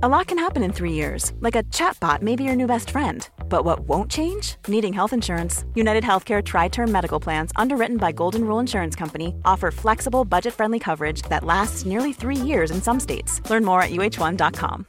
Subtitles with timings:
[0.00, 2.90] A lot can happen in three years, like a chatbot may be your new best
[2.90, 3.28] friend.
[3.48, 4.54] But what won't change?
[4.68, 5.64] Needing health insurance.
[5.74, 10.54] United Healthcare Tri Term Medical Plans, underwritten by Golden Rule Insurance Company, offer flexible, budget
[10.54, 13.40] friendly coverage that lasts nearly three years in some states.
[13.50, 14.86] Learn more at uh1.com.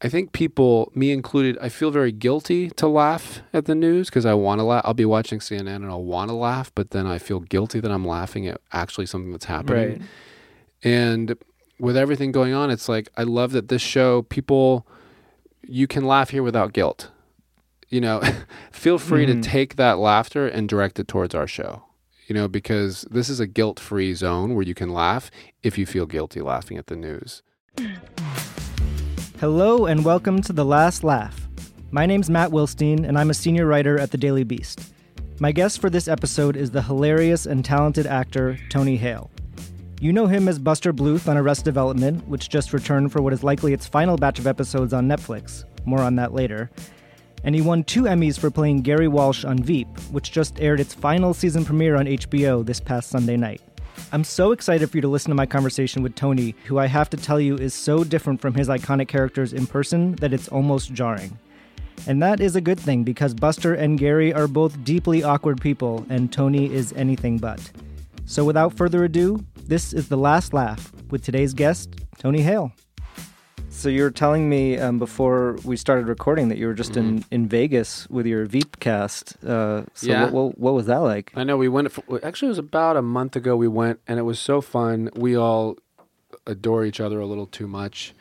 [0.00, 4.26] I think people, me included, I feel very guilty to laugh at the news because
[4.26, 4.82] I want to laugh.
[4.84, 7.90] I'll be watching CNN and I'll want to laugh, but then I feel guilty that
[7.90, 9.88] I'm laughing at actually something that's happening.
[9.88, 10.02] Right.
[10.84, 11.36] And
[11.78, 14.86] with everything going on, it's like I love that this show, people,
[15.62, 17.10] you can laugh here without guilt.
[17.88, 18.22] You know,
[18.72, 19.42] feel free Mhm.
[19.42, 21.84] to take that laughter and direct it towards our show.
[22.26, 25.30] You know, because this is a guilt-free zone where you can laugh
[25.62, 27.42] if you feel guilty laughing at the news.
[29.40, 31.48] Hello and welcome to The Last Laugh.
[31.90, 34.92] My name's Matt Wilstein, and I'm a senior writer at The Daily Beast.
[35.40, 39.30] My guest for this episode is the hilarious and talented actor Tony Hale.
[40.00, 43.42] You know him as Buster Bluth on Arrested Development, which just returned for what is
[43.42, 45.64] likely its final batch of episodes on Netflix.
[45.86, 46.70] More on that later.
[47.42, 50.94] And he won two Emmys for playing Gary Walsh on Veep, which just aired its
[50.94, 53.60] final season premiere on HBO this past Sunday night.
[54.12, 57.10] I'm so excited for you to listen to my conversation with Tony, who I have
[57.10, 60.94] to tell you is so different from his iconic characters in person that it's almost
[60.94, 61.36] jarring.
[62.06, 66.06] And that is a good thing because Buster and Gary are both deeply awkward people,
[66.08, 67.72] and Tony is anything but.
[68.28, 72.72] So without further ado, this is The Last Laugh with today's guest, Tony Hale.
[73.70, 77.24] So you were telling me um, before we started recording that you were just in,
[77.30, 79.42] in Vegas with your Veep cast.
[79.42, 80.24] Uh, so Yeah.
[80.24, 81.32] what, what, what was that like?
[81.36, 81.90] I know we went.
[81.90, 83.56] For, actually, it was about a month ago.
[83.56, 85.08] We went, and it was so fun.
[85.16, 85.78] We all
[86.46, 88.14] adore each other a little too much,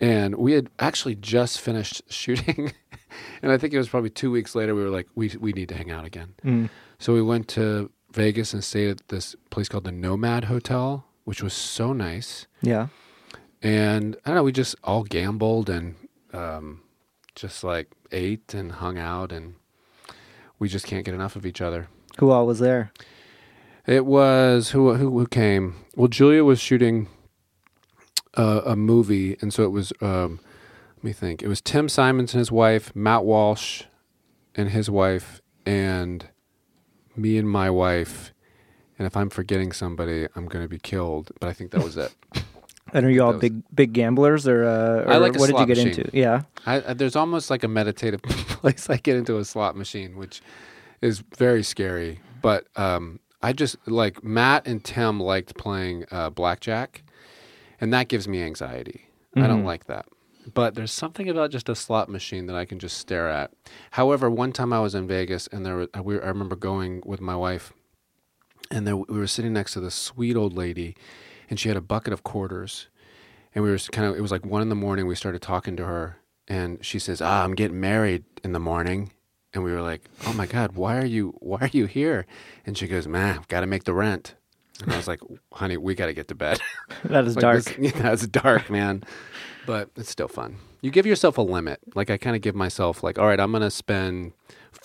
[0.00, 2.72] and we had actually just finished shooting,
[3.42, 4.74] and I think it was probably two weeks later.
[4.74, 6.34] We were like, we we need to hang out again.
[6.42, 6.70] Mm.
[6.98, 11.42] So we went to Vegas and stayed at this place called the Nomad Hotel, which
[11.42, 12.46] was so nice.
[12.62, 12.88] Yeah.
[13.62, 15.94] And I don't know, we just all gambled and
[16.32, 16.80] um,
[17.34, 19.54] just like ate and hung out, and
[20.58, 21.88] we just can't get enough of each other.
[22.18, 22.90] Who all was there?
[23.86, 25.74] It was who who who came?
[25.94, 27.08] Well, Julia was shooting
[28.34, 29.92] a, a movie, and so it was.
[30.00, 30.40] Um,
[30.96, 31.42] let me think.
[31.42, 33.84] It was Tim Simons and his wife, Matt Walsh,
[34.54, 36.28] and his wife, and
[37.16, 38.32] me and my wife.
[38.98, 41.30] And if I'm forgetting somebody, I'm going to be killed.
[41.40, 42.14] But I think that was it.
[42.92, 45.66] And are you all big big gamblers or, uh, or I like what did you
[45.66, 46.04] get machine.
[46.04, 46.10] into?
[46.16, 46.42] Yeah.
[46.66, 50.40] I, I, there's almost like a meditative place I get into a slot machine, which
[51.02, 52.20] is very scary.
[52.42, 57.02] But um, I just like Matt and Tim liked playing uh, blackjack,
[57.80, 59.08] and that gives me anxiety.
[59.34, 59.66] I don't Mhm.
[59.66, 60.06] like that.
[60.54, 63.52] But there's something about just a slot machine that I can just stare at.
[63.92, 67.72] However, one time I was in Vegas, and there I, remember going with my wife,
[68.70, 70.96] and there, we were sitting next to this sweet old lady,
[71.50, 72.88] and she had a bucket of quarters
[73.54, 75.76] and we were kind of it was like one in the morning we started talking
[75.76, 79.10] to her and she says ah i'm getting married in the morning.
[79.54, 82.26] And we were like oh my god why are you why are you here?
[82.66, 84.34] And she goes man i've got to make the rent.
[84.82, 85.20] And i was like
[85.52, 86.60] honey we got to get to bed.
[87.04, 87.64] That is Like, dark.
[87.78, 89.02] this- that's dark man
[89.66, 93.02] but it's still fun you give yourself a limit like i kind of give myself
[93.02, 94.32] like all right i'm gonna spend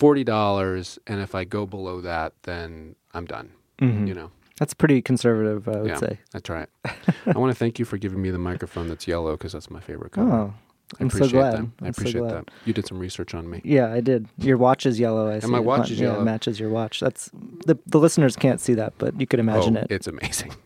[0.00, 3.50] $40 and if i go below that then i'm done
[3.80, 4.06] Mhm.
[4.08, 6.18] you know That's pretty conservative, I would yeah, say.
[6.32, 6.68] that's right.
[7.26, 9.80] I want to thank you for giving me the microphone that's yellow because that's my
[9.80, 10.30] favorite color.
[10.32, 10.54] Oh,
[11.00, 11.52] I I'm so appreciate glad.
[11.54, 11.58] that.
[11.58, 12.34] I'm I so appreciate glad.
[12.34, 12.50] that.
[12.64, 13.60] You did some research on me.
[13.64, 14.28] Yeah, I did.
[14.38, 15.28] Your watch is yellow.
[15.34, 15.48] I see.
[15.48, 16.20] my watch is yeah, yellow.
[16.20, 17.00] It matches your watch.
[17.00, 17.30] That's
[17.66, 19.86] the the listeners can't see that, but you could imagine oh, it.
[19.90, 20.54] It's amazing.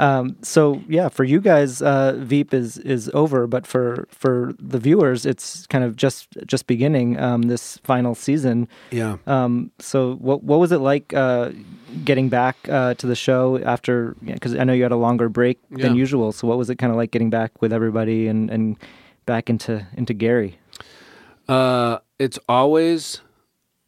[0.00, 4.78] Um, so yeah, for you guys, uh, Veep is is over, but for for the
[4.78, 8.66] viewers, it's kind of just just beginning um, this final season.
[8.90, 9.18] Yeah.
[9.26, 11.50] Um, so what what was it like uh,
[12.04, 14.16] getting back uh, to the show after?
[14.24, 16.00] Because I know you had a longer break than Yeah.
[16.00, 16.32] usual.
[16.32, 18.76] So what was it kind of like getting back with everybody and and
[19.26, 20.58] back into into Gary?
[21.48, 23.20] Uh, it's always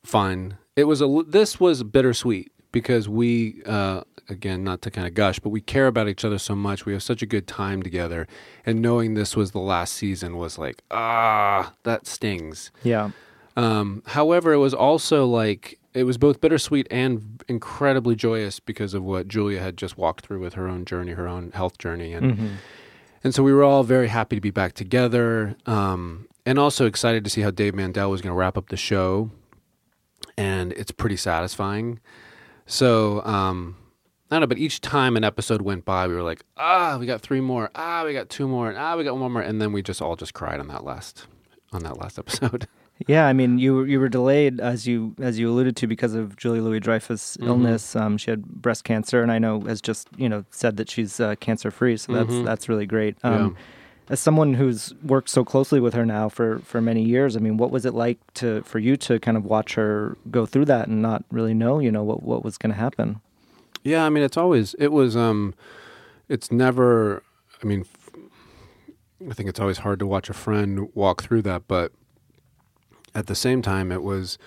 [0.04, 0.58] fun.
[0.76, 1.22] It was a.
[1.26, 5.86] This was bittersweet because we, uh, again, not to kind of gush, but we care
[5.86, 6.86] about each other so much.
[6.86, 8.26] We have such a good time together,
[8.66, 12.70] and knowing this was the last season was like, ah, that stings.
[12.82, 13.10] Yeah.
[13.56, 19.02] Um, however, it was also like it was both bittersweet and incredibly joyous because of
[19.02, 22.38] what Julia had just walked through with her own journey, her own health journey, and
[22.38, 22.50] Mhm.
[23.22, 27.24] and so we were all very happy to be back together, um, and also excited
[27.24, 29.30] to see how Dave Mandel was going to wrap up the show,
[30.38, 32.00] and it's pretty satisfying.
[32.64, 33.76] So um,
[34.32, 37.04] I don't know, but each time an episode went by, we were like, ah, we
[37.04, 39.60] got three more, ah, we got two more, and ah, we got one more, and
[39.60, 41.26] then we just all just cried on that last
[41.72, 42.66] on that last episode.
[43.08, 46.36] Yeah, I mean, you you were delayed as you as you alluded to because of
[46.36, 47.46] Julia Louis-Dreyfus' Mhm.
[47.48, 47.96] illness.
[47.96, 51.18] Um, she had breast cancer, and I know has just you know said that she's
[51.18, 51.96] uh, cancer free.
[51.96, 52.44] So that's Mhm.
[52.44, 53.16] that's really great.
[53.24, 53.34] Yeah.
[53.46, 53.56] Um,
[54.08, 57.56] As someone who's worked so closely with her now for for many years, I mean,
[57.56, 60.86] what was it like to for you to kind of watch her go through that
[60.86, 63.20] and not really know, you know, what what was going to happen?
[63.84, 65.16] Yeah, I mean, it's always it was.
[65.16, 65.54] um
[66.28, 67.22] It's never.
[67.62, 67.84] I mean,
[69.30, 71.92] I think it's always hard to watch a friend walk through that, but
[73.14, 74.38] at the same time, it was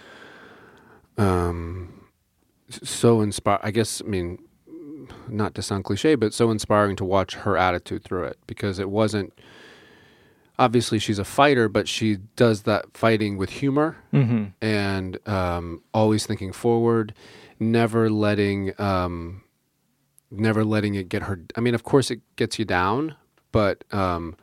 [1.17, 2.05] um
[2.69, 3.61] so inspired.
[3.63, 4.01] I guess.
[4.01, 4.39] I mean,
[5.27, 8.89] not to sound cliche, but so inspiring to watch her attitude through it because it
[8.89, 9.33] wasn't.
[10.57, 14.45] Obviously, she's a fighter, but she does that fighting with humor Mm-hmm.
[14.61, 17.13] and um, always thinking forward,
[17.59, 19.43] never letting um,
[20.31, 21.41] never letting it get her.
[21.55, 23.15] I mean, of course, it gets you down,
[23.51, 24.35] but um,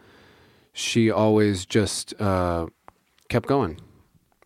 [0.73, 2.67] she always just uh,
[3.29, 3.81] kept going,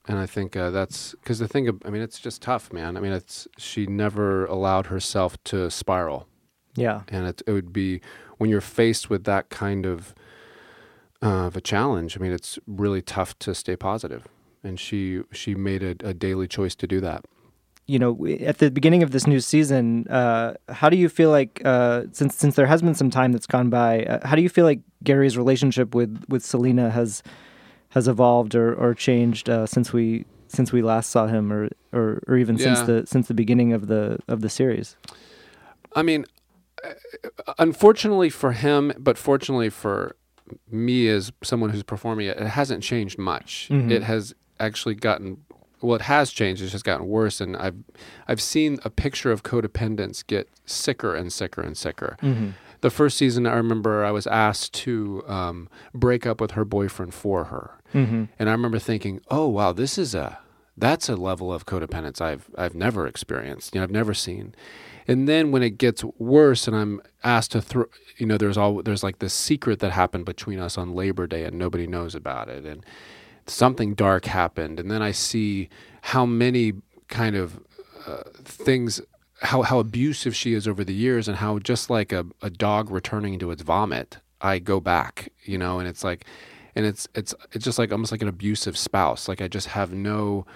[0.08, 1.68] and I think uh, that's because the thing.
[1.84, 2.96] I mean, it's just tough, man.
[2.96, 6.26] I mean, it's she never allowed herself to spiral,
[6.74, 7.02] Yeah.
[7.08, 8.00] and it, it would be
[8.38, 10.14] when you're faced with that kind of
[11.22, 12.16] uh, of a challenge.
[12.16, 14.26] I mean, it's really tough to stay positive,
[14.64, 17.24] and she she made a, a daily choice to do that.
[17.86, 21.62] You know, at the beginning of this new season, uh, how do you feel like
[21.64, 24.48] uh, since since there has been some time that's gone by, uh, how do you
[24.48, 27.22] feel like Gary's relationship with with Selena has
[27.90, 32.22] has evolved or, or changed uh, since we since we last saw him, or or,
[32.26, 34.96] or even since the since the beginning of the of the series?
[35.94, 36.26] I mean,
[36.84, 40.16] uh, unfortunately for him, but fortunately for
[40.70, 43.68] me as someone who's performing it, it hasn't changed much.
[43.70, 43.90] Mhm.
[43.90, 45.38] It has actually gotten
[45.82, 46.62] well, it has changed.
[46.62, 47.76] It's just gotten worse, and I've
[48.28, 52.17] I've seen a picture of codependence get sicker and sicker and sicker.
[52.23, 52.50] Mm-hmm.
[52.82, 57.14] The first season, I remember I was asked to um, break up with her boyfriend
[57.14, 58.25] for her, Mm-hmm.
[58.38, 60.38] and I remember thinking, "Oh wow, this is a
[60.76, 63.75] that's a level of codependence I've I've never experienced.
[63.75, 64.55] You know, I've never seen."
[65.08, 67.84] And then when it gets worse, and I'm asked to throw,
[68.19, 71.44] you know, there's all there's like this secret that happened between us on Labor Day,
[71.44, 72.84] and nobody knows about it, and
[73.46, 75.69] something dark happened, and then I see
[76.02, 76.75] how many
[77.08, 77.60] kind of
[78.06, 79.00] uh, things.
[79.43, 82.90] How, how abusive she is over the years, and how just like a, a dog
[82.90, 86.25] returning to its vomit, I go back, you know, and it's like,
[86.75, 89.28] and it's it's it's just like almost like an abusive spouse.
[89.28, 90.46] Like I just have no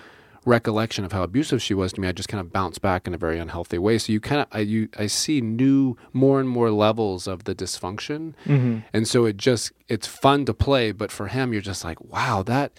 [0.45, 2.09] recollection of how abusive she was to me.
[2.09, 3.99] I just kind of bounce back in a very unhealthy way.
[3.99, 7.55] So you kind of I you I see new more and more levels of the
[7.55, 8.79] dysfunction, Mm-hmm.
[8.93, 10.93] and so it just it's fun to play.
[10.93, 12.73] But for him, you're just like, wow, that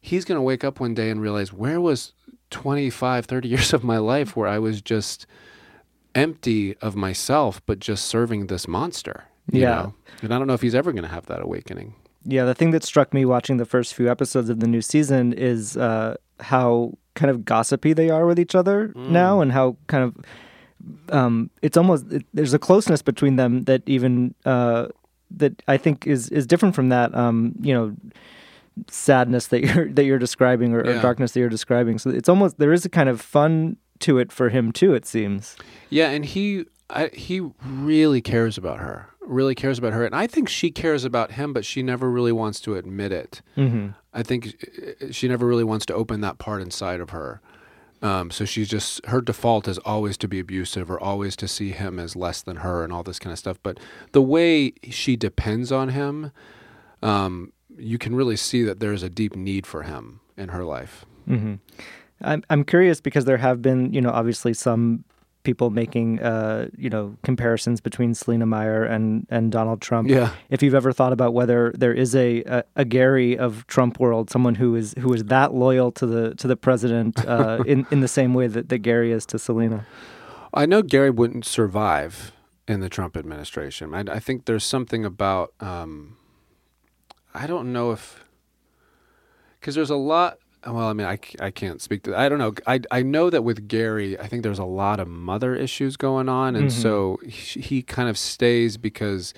[0.00, 2.12] he's gonna wake up one day and realize where was
[2.50, 5.26] 25, 30 years of my life where I was just
[6.14, 9.24] empty of myself, but just serving this monster.
[9.52, 9.70] you Yeah.
[9.74, 9.94] know?
[10.22, 11.94] And I don't know if he's ever going to have that awakening.
[12.24, 15.32] Yeah, the thing that struck me watching the first few episodes of the new season
[15.32, 20.04] is uh, how kind of gossipy they are with each other now, and how kind
[20.04, 24.88] of um, it's almost it, there's a closeness between them that even uh,
[25.30, 27.14] that I think is is different from that.
[27.14, 27.96] Um, you know,
[28.90, 31.98] sadness that you're that you're describing or, or darkness that you're describing.
[31.98, 34.94] So it's almost there is a kind of fun to it for him too.
[34.94, 35.56] It seems.
[35.88, 39.09] Yeah, and he I, he really cares about her.
[39.30, 42.32] Really cares about her, and I think she cares about him, but she never really
[42.32, 43.42] wants to admit it.
[43.56, 43.90] Mm-hmm.
[44.12, 44.66] I think
[45.00, 47.40] uh, she never really wants to open that part inside of her.
[48.02, 51.70] Um, so she's just her default is always to be abusive or always to see
[51.70, 53.58] him as less than her and all this kind of stuff.
[53.62, 53.78] But
[54.10, 56.32] the way she depends on him,
[57.00, 61.04] um, you can really see that there's a deep need for him in her life.
[61.26, 61.54] hmm
[62.22, 65.04] I'm I'm curious because there have been, you know, obviously some
[65.42, 70.08] people making, uh, you know, comparisons between Selena Meyer and and Donald Trump.
[70.08, 70.32] Yeah.
[70.48, 74.30] If you've ever thought about whether there is a, a, a Gary of Trump world,
[74.30, 78.00] someone who is who is that loyal to the to the president uh, in in
[78.00, 79.86] the same way that, that Gary is to Selena.
[80.52, 82.32] I know Gary wouldn't survive
[82.66, 83.94] in the Trump administration.
[83.94, 86.16] I, I think there's something about um,
[87.34, 88.24] I don't know if
[89.58, 90.38] because there's a lot.
[90.66, 92.14] Well, I mean, I, I can't speak to.
[92.18, 92.54] I don't know.
[92.66, 96.28] I I know that with Gary, I think there's a lot of mother issues going
[96.28, 96.72] on, and Mhm.
[96.82, 99.32] so he, he kind of stays because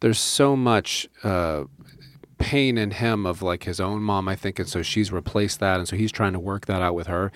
[0.00, 1.08] there's so much.
[1.22, 1.64] Uh,
[2.38, 5.78] pain in him of like his own mom i think and so she's replaced that
[5.78, 7.30] and so he's trying to work that out with her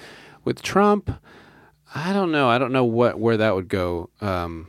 [0.44, 1.10] with trump
[1.94, 2.48] I don't know.
[2.48, 4.08] I don't know what where that would go.
[4.22, 4.66] Um,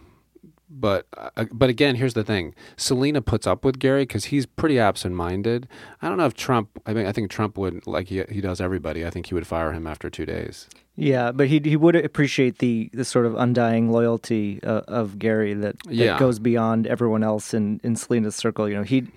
[0.79, 4.77] but uh, but again, here's the thing: Selena puts up with Gary because he's pretty
[4.79, 5.67] absent-minded.
[6.01, 6.69] I don't know if Trump.
[6.85, 9.05] I mean, I think Trump would like he he does everybody.
[9.05, 10.67] I think he would fire him after two days.
[10.97, 15.53] Yeah, but he he would appreciate the the sort of undying loyalty uh, of Gary
[15.53, 16.19] that, that Yeah.
[16.19, 18.69] goes beyond everyone else in in Selena's circle.
[18.69, 19.07] You know, he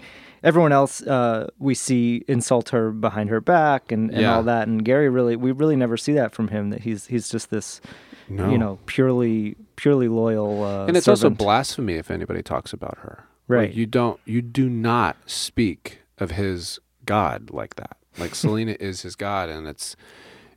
[0.42, 4.36] everyone else uh, we see insult her behind her back and, and Yeah.
[4.36, 6.70] all that, and Gary really we really never see that from him.
[6.70, 7.80] That he's he's just this
[8.28, 8.50] No.
[8.50, 10.64] you know purely purely loyal.
[10.64, 13.24] Uh, and it's also blasphemy if anybody talks about her.
[13.46, 13.68] Right.
[13.70, 14.20] Like, you don't.
[14.26, 17.96] You do not speak of his God like that.
[18.18, 19.96] Like Selena is his God, and it's.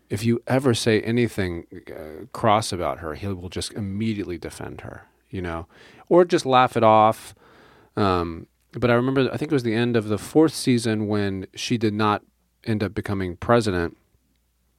[0.10, 5.08] If you ever say anything uh, cross about her, he will just immediately defend her.
[5.30, 5.68] You know,
[6.10, 7.34] or just laugh it off.
[7.96, 11.48] Um, but I remember, I think it was the end of the fourth season when
[11.56, 12.24] she did not
[12.66, 13.96] end up becoming president,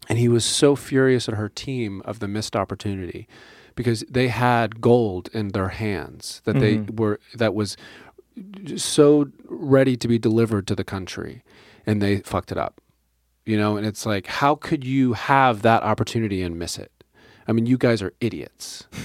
[0.08, 3.26] and he was so furious at her team of the missed opportunity
[3.74, 6.98] because they had gold in their hands that they Mhm.
[6.98, 7.76] were that was
[8.76, 11.42] so ready to be delivered to the country
[11.86, 12.80] and they fucked it up
[13.44, 13.76] you know?
[13.76, 16.92] And it's like how could you have that opportunity and miss it?
[17.48, 18.86] I mean you guys are idiots.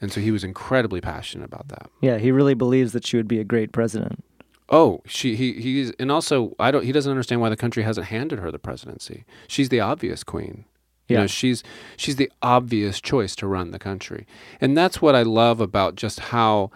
[0.00, 1.90] And so he was incredibly passionate about that.
[2.00, 4.22] Yeah, he really believes that she would be a great president.
[4.68, 8.06] oh she he he's and also i don't he doesn't understand why the country hasn't
[8.06, 9.24] handed her the presidency.
[9.48, 10.66] She's the obvious queen
[11.08, 11.20] you Yeah.
[11.22, 11.62] know she's
[11.96, 14.26] she's the obvious choice to run the country
[14.60, 16.70] and that's what i love about just how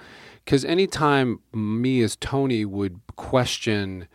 [0.44, 4.08] because anytime me as tony would question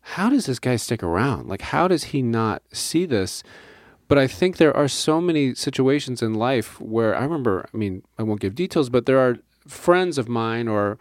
[0.00, 3.42] how does this guy stick around like how does he not see this
[4.08, 8.02] but i think there are so many situations in life where i remember i mean
[8.18, 9.36] i won't give details but there are
[9.66, 10.96] friends of mine or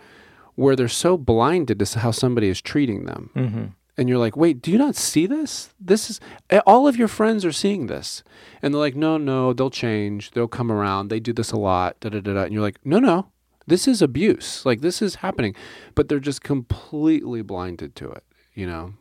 [0.55, 3.65] where they're so blinded to how somebody is treating them Mm-hmm.
[3.97, 5.73] And you're like, wait, do you not see this?
[5.79, 8.23] This is eh, all of your friends are seeing this,
[8.61, 11.99] and they're like, no, no, they'll change, they'll come around, they do this a lot,
[11.99, 13.27] da da da da, and you're like, no, no,
[13.67, 15.55] this is abuse, like this is happening,
[15.95, 18.23] but they're just completely blinded to it,
[18.53, 18.93] you know?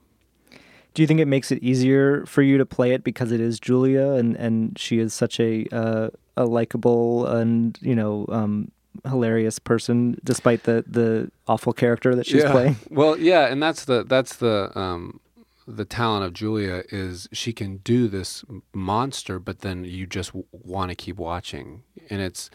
[0.94, 3.58] Do you think it makes it easier for you to play it because it is
[3.58, 8.70] Julia and, and she is such a uh, a likable and you know um,
[9.08, 12.52] hilarious person despite the, the awful character that she's yeah.
[12.52, 12.76] playing?
[12.90, 15.20] Well, yeah, and that's the that's the um,
[15.66, 20.46] the talent of Julia is she can do this monster, but then you just w-
[20.52, 22.50] want to keep watching, and it's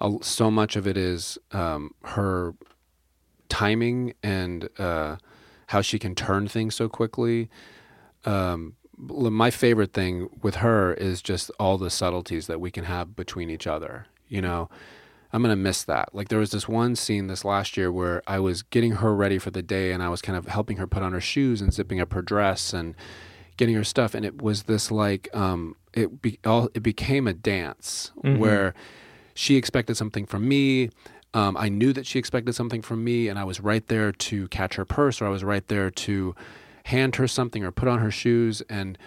[0.00, 2.54] a, so much of it is um, her
[3.48, 5.16] timing and uh,
[5.66, 7.50] how she can turn things so quickly.
[8.24, 13.16] Um, my favorite thing with her is just all the subtleties that we can have
[13.16, 14.06] between each other.
[14.28, 14.68] You know,
[15.32, 16.14] I'm gonna miss that.
[16.14, 19.38] Like there was this one scene this last year where I was getting her ready
[19.38, 21.72] for the day, and I was kind of helping her put on her shoes and
[21.72, 22.94] zipping up her dress and
[23.56, 27.32] getting her stuff, and it was this like um, it be all it became a
[27.32, 28.38] dance Mhm.
[28.38, 28.74] where
[29.34, 30.90] she expected something from me.
[31.32, 34.48] Um, I knew that she expected something from me, and I was right there to
[34.48, 36.34] catch her purse, or I was right there to
[36.86, 38.62] hand her something or put on her shoes.
[38.68, 38.98] And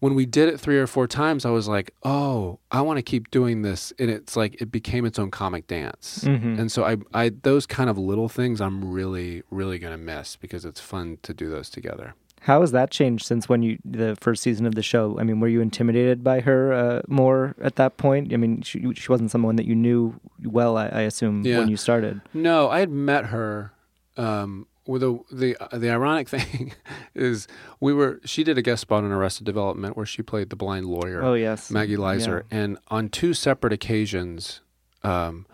[0.00, 3.02] when we did it three or four times, I was like, "Oh, I want to
[3.02, 6.24] keep doing this." And it's like it became its own comic dance.
[6.24, 6.58] Mhm.
[6.58, 10.64] And so I, I, those kind of little things, I'm really, really gonna miss because
[10.64, 12.14] it's fun to do those together.
[12.44, 15.18] How has that changed since when you the first season of the show?
[15.20, 18.32] I mean, were you intimidated by her uh, more at that point?
[18.32, 21.58] I mean, she she wasn't someone that you knew well, I, I assume, Yeah.
[21.58, 22.22] when you started.
[22.32, 23.72] No, I had met her.
[24.16, 24.66] Um,
[24.98, 26.72] the the the ironic thing
[27.14, 27.46] is
[27.80, 30.86] we were she did a guest spot on Arrested Development where she played the blind
[30.86, 34.60] lawyer Oh yes, Maggie Lizer, and on two separate occasions,
[35.02, 35.46] um,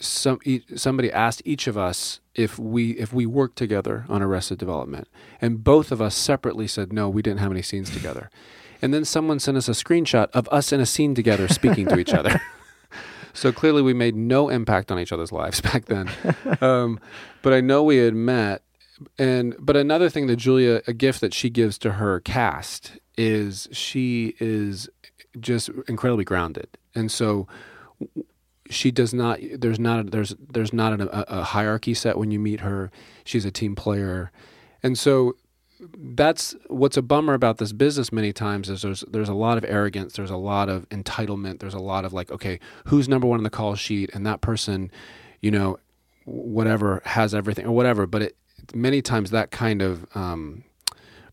[0.00, 4.58] some e- somebody asked each of us if we if we worked together on Arrested
[4.58, 5.08] Development,
[5.40, 8.30] and both of us separately said no, we didn't have any scenes together.
[8.82, 11.98] And then someone sent us a screenshot of us in a scene together speaking to
[11.98, 12.40] each other.
[13.36, 16.10] So clearly, we made no impact on each other's lives back then.
[16.60, 16.98] Um,
[17.42, 18.62] but I know we had met.
[19.18, 23.68] And but another thing that Julia, a gift that she gives to her cast is
[23.70, 24.88] she is
[25.38, 27.46] just incredibly grounded, and so
[28.70, 29.38] she does not.
[29.52, 30.00] There's not.
[30.00, 32.90] A, there's there's not a, a hierarchy set when you meet her.
[33.22, 34.32] She's a team player,
[34.82, 35.36] and so
[35.80, 39.64] that's what's a bummer about this business many times is there's there's a lot of
[39.64, 43.38] arrogance there's a lot of entitlement there's a lot of like okay who's number one
[43.38, 44.10] on the call sheet?
[44.14, 44.90] And that person
[45.40, 45.78] you know
[46.26, 48.06] whatever has everything or whatever.
[48.06, 48.36] But it
[48.74, 50.64] many times that kind of um,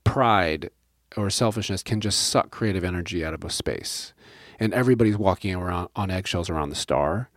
[0.03, 0.69] pride
[1.17, 4.13] or selfishness can just suck creative energy out of a space.
[4.59, 7.29] And everybody's walking around on eggshells around the star.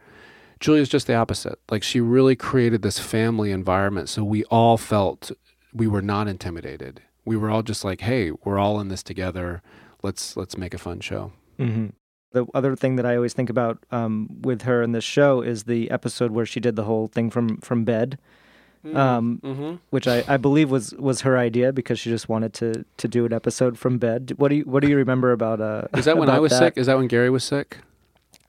[0.60, 1.58] Julia's just the opposite.
[1.70, 5.32] Like she really created this family environment so we all felt
[5.76, 7.02] we were not intimidated.
[7.24, 9.62] We were all just like, "Hey, we're all in this together.
[10.02, 11.86] Let's let's make a fun show." hmm
[12.32, 15.64] The other thing that I always think about um, with her in this show is
[15.64, 18.18] the episode where she did the whole thing from from bed.
[18.94, 19.72] um, Mm-hmm.
[19.90, 23.24] which I, I believe was was her idea because she just wanted to to do
[23.26, 24.32] an episode from bed.
[24.36, 25.82] What do you what do you remember about uh?
[25.98, 26.58] Is that when I was that?
[26.58, 26.74] sick?
[26.78, 27.78] Is that when Gary was sick?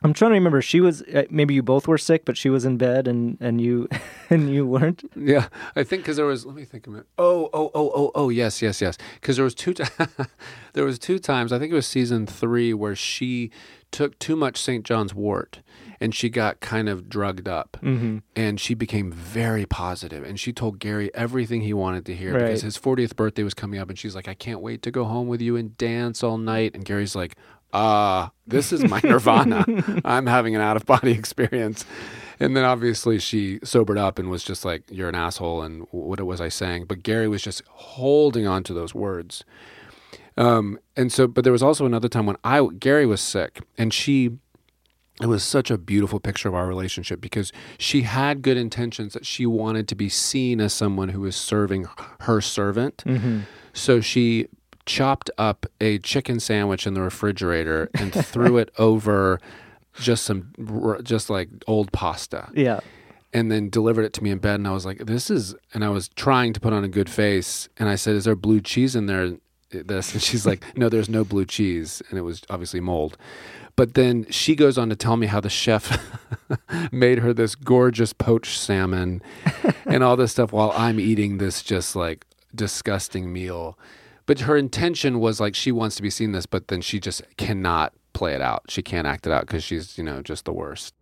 [0.03, 0.61] I'm trying to remember.
[0.61, 3.59] She was uh, maybe you both were sick, but she was in bed and and
[3.59, 3.87] you
[4.29, 5.03] and you weren't.
[5.15, 6.45] Yeah, I think because there was.
[6.45, 7.07] Let me think a minute.
[7.17, 8.29] Oh, oh, oh, oh, oh.
[8.29, 8.97] Yes, yes, yes.
[9.15, 9.73] Because there was two.
[9.73, 9.83] T-
[10.73, 11.51] there was two times.
[11.51, 13.49] I think it was season three where she
[13.91, 14.83] took too much St.
[14.83, 15.61] John's Wort,
[16.01, 18.17] and she got kind of drugged up, Mm-hmm.
[18.35, 22.61] and she became very positive, and she told Gary everything he wanted to hear because
[22.63, 25.27] his 40th birthday was coming up, and she's like, "I can't wait to go home
[25.27, 27.35] with you and dance all night," and Gary's like.
[27.73, 29.65] Ah, this is my nirvana.
[30.05, 31.85] I'm having an out of body experience.
[32.39, 36.21] And then obviously she sobered up and was just like, "You're an asshole." And what
[36.21, 36.85] was I saying?
[36.85, 39.43] But Gary was just holding on to those words.
[40.37, 43.93] Um, and so, but there was also another time when I Gary was sick, and
[43.93, 44.31] she.
[45.19, 49.25] It was such a beautiful picture of our relationship because she had good intentions that
[49.25, 51.87] she wanted to be seen as someone who was serving
[52.19, 52.97] her servant.
[53.03, 53.39] Mm-hmm.
[53.73, 54.45] So she
[54.87, 59.39] chopped up a chicken sandwich in the refrigerator and threw it over
[59.99, 60.53] just some
[61.03, 62.49] just like old pasta.
[62.55, 62.79] Yeah.
[63.33, 65.83] and then delivered it to me in bed and I was like this is and
[65.83, 68.61] I was trying to put on a good face and I said is there blue
[68.61, 69.33] cheese in there?
[69.69, 73.17] This and she's like no there's no blue cheese and it was obviously mold.
[73.75, 76.17] But then she goes on to tell me how the chef
[76.91, 79.21] made her this gorgeous poached salmon
[79.85, 82.25] and all this stuff while I'm eating this just like
[82.55, 83.77] disgusting meal
[84.27, 87.23] but her intention was like she wants to be seen this but then she just
[87.37, 90.53] cannot play it out she can't act it out because she's you know just the
[90.53, 90.93] worst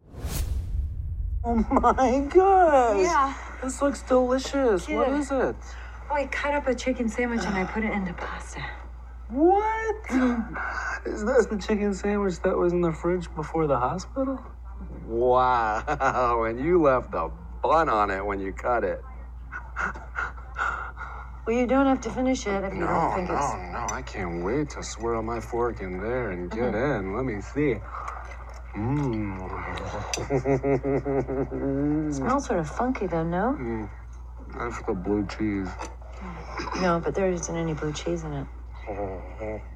[1.48, 3.04] Oh my gosh.
[3.04, 3.34] Yeah.
[3.64, 4.90] This looks delicious.
[4.90, 5.20] What Yeah.
[5.20, 5.56] is it?
[6.10, 8.64] Oh, I cut up a chicken sandwich and I put it into pasta.
[9.30, 9.96] What?
[11.06, 14.40] is this the chicken sandwich that was in the fridge before the hospital?
[15.06, 16.46] Wow.
[16.50, 17.30] And you left a
[17.62, 19.02] bun on it when you cut it.
[21.46, 23.54] Well, you don't have to finish it if you don't think it's.
[23.54, 23.86] no.
[23.92, 27.08] I can't wait to swirl my fork in there and get mm-hmm.
[27.08, 27.16] in.
[27.16, 27.76] Let me see.
[28.76, 29.40] Mmm.
[32.14, 33.56] smells sort of funky though, no?
[33.60, 33.90] Mm.
[34.58, 35.70] That's the blue cheese.
[36.82, 39.62] No, but there isn't any blue cheese in it.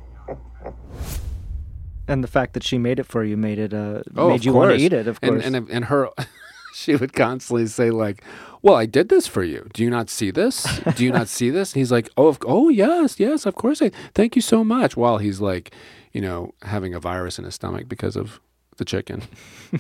[2.10, 4.46] And the fact that she made it for you made it uh Oh, made of
[4.46, 4.82] you want to course.
[4.82, 5.08] eat it.
[5.08, 5.46] Of course.
[5.46, 6.10] And and and her,
[6.74, 8.24] she would constantly say like,
[8.62, 9.68] "Well, I did this for you.
[9.74, 10.82] Do you not see this?
[10.96, 13.82] Do you not see this?" And he's like, "Oh, of, oh yes, yes, of course.
[13.82, 15.74] I thank you so much." While he's like,
[16.14, 18.40] you know, having a virus in his stomach because of
[18.78, 19.24] the chicken.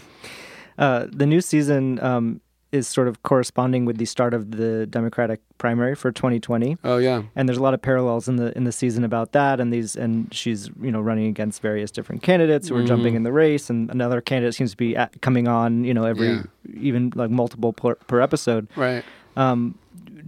[0.77, 2.39] Uh, the new season um,
[2.71, 7.23] is sort of corresponding with the start of the Democratic primary for 2020, Oh yeah,
[7.35, 9.59] and there's a lot of parallels in the in the season about that.
[9.59, 13.17] And these and she's you know running against various different candidates who are jumping Mhm.
[13.17, 16.27] in the race, and another candidate seems to be at, coming on you know every
[16.29, 16.43] Yeah.
[16.79, 18.67] even like multiple per, per episode.
[18.75, 19.03] right.
[19.35, 19.75] Um,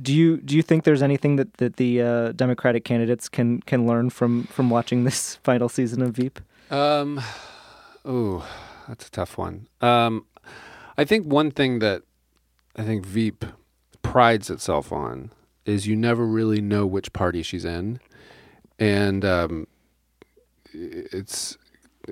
[0.01, 3.85] do you do you think there's anything that that the uh, Democratic candidates can can
[3.85, 6.39] learn from from watching this final season of Veep?
[6.71, 7.21] Um,
[8.05, 8.47] oh,
[8.87, 9.67] that's a tough one.
[9.81, 10.25] Um,
[10.97, 12.03] I think one thing that
[12.75, 13.45] I think Veep
[14.01, 15.31] prides itself on
[15.65, 17.99] is you never really know which party she's in,
[18.79, 19.67] and um,
[20.73, 21.57] it's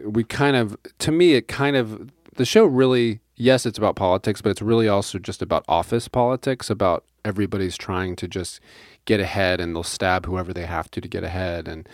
[0.03, 4.41] we kind of to me it kind of the show really yes it's about politics
[4.41, 8.59] but it's really also just about office politics about everybody's trying to just
[9.05, 11.87] get ahead and they'll stab whoever they have to to get ahead and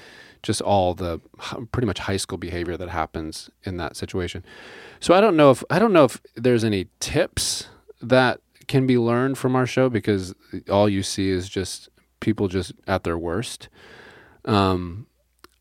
[0.44, 1.20] just all the
[1.72, 4.44] pretty much high school behavior that happens in that situation.
[5.00, 7.68] So i don't know if i don't know if there's any tips
[8.02, 10.34] that can be learned from our show because
[10.70, 13.70] all you see is just people just at their worst
[14.46, 15.08] um,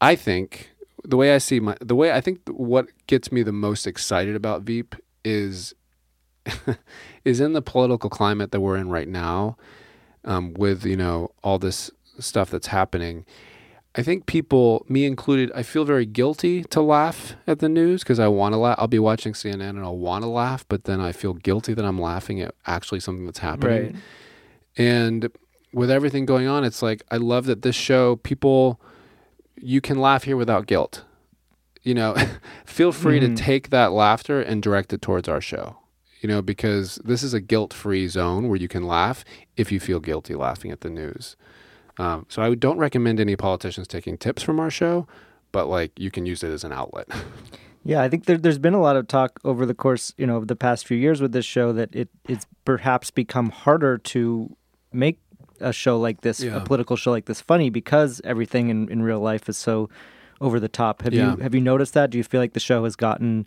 [0.00, 0.70] I think
[1.04, 4.34] the way I see my the way I think what gets me the most excited
[4.34, 5.74] about Veep is
[7.24, 9.56] is in the political climate that we're in right now,
[10.24, 13.24] um, with you know all this stuff that's happening.
[13.96, 18.18] I think people, me included, I feel very guilty to laugh at the news because
[18.18, 18.76] I want to laugh.
[18.78, 21.84] I'll be watching CNN and I'll want to laugh, but then I feel guilty that
[21.84, 23.92] I'm laughing at actually something that's happening.
[23.92, 23.94] Right.
[24.76, 25.30] And
[25.72, 28.80] with everything going on, it's like I love that this show people
[29.56, 31.04] you can laugh here without guilt.
[31.82, 32.16] You know,
[32.64, 33.36] feel free Mhm.
[33.36, 35.76] to take that laughter and direct it towards our show.
[36.20, 39.24] You know, because this is a guilt-free zone where you can laugh
[39.56, 41.36] if you feel guilty laughing at the news.
[41.98, 45.06] Um, so I don't recommend any politicians taking tips from our show,
[45.52, 47.08] but like you can use it as an outlet.
[47.86, 50.38] Yeah, I think there, there's been a lot of talk over the course, you know,
[50.38, 54.56] of the past few years with this show that it it's perhaps become harder to
[54.90, 55.18] make
[55.60, 56.56] a show like this, Yeah.
[56.56, 59.90] a political show like this, funny because everything in, in real life is so
[60.40, 61.02] over the top.
[61.02, 61.32] Have Yeah.
[61.36, 62.08] you have you noticed that?
[62.08, 63.46] Do you feel like the show has gotten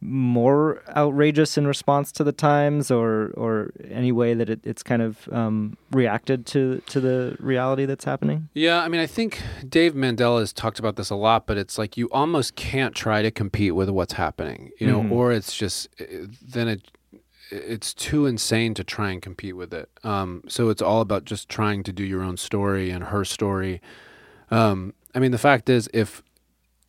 [0.00, 5.02] more outrageous in response to the times, or or any way that it, it's kind
[5.02, 8.48] of um, reacted to to the reality that's happening?
[8.54, 11.78] Yeah, I mean, I think Dave Mandel has talked about this a lot, but it's
[11.78, 15.10] like you almost can't try to compete with what's happening, you know, Mhm.
[15.12, 16.82] or it's just eh, then it
[17.50, 19.88] it's too insane to try and compete with it.
[20.02, 23.80] Um, so it's all about just trying to do your own story and her story.
[24.50, 26.22] Um, I mean, the fact is, if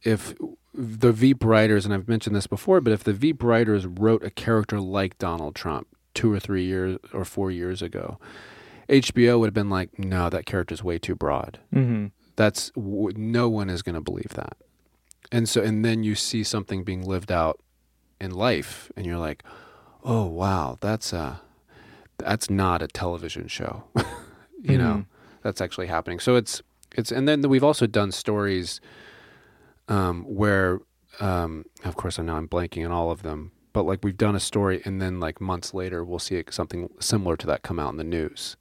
[0.04, 0.34] if
[0.78, 4.30] the Veep writers, and I've mentioned this before, but if the Veep writers wrote a
[4.30, 8.20] character like Donald Trump two or three years or four years ago,
[8.88, 11.60] HBO would have been like, no, that character's way too broad.
[11.74, 12.08] Mm-hmm.
[12.36, 14.56] that's w- no one is going to believe that.
[15.32, 17.60] And so and then you see something being lived out
[18.22, 19.44] in life and you're like
[20.04, 21.42] oh wow that's a
[22.18, 23.84] that's not a television show.
[24.64, 25.06] You know
[25.44, 26.20] that's actually happening.
[26.20, 26.62] So it's
[26.96, 28.82] it's and then we've also done stories
[29.88, 30.80] um where
[31.20, 34.36] um of course I now i'm blanking on all of them but like we've done
[34.36, 37.92] a story and then like months later we'll see something similar to that come out
[37.92, 38.58] in the news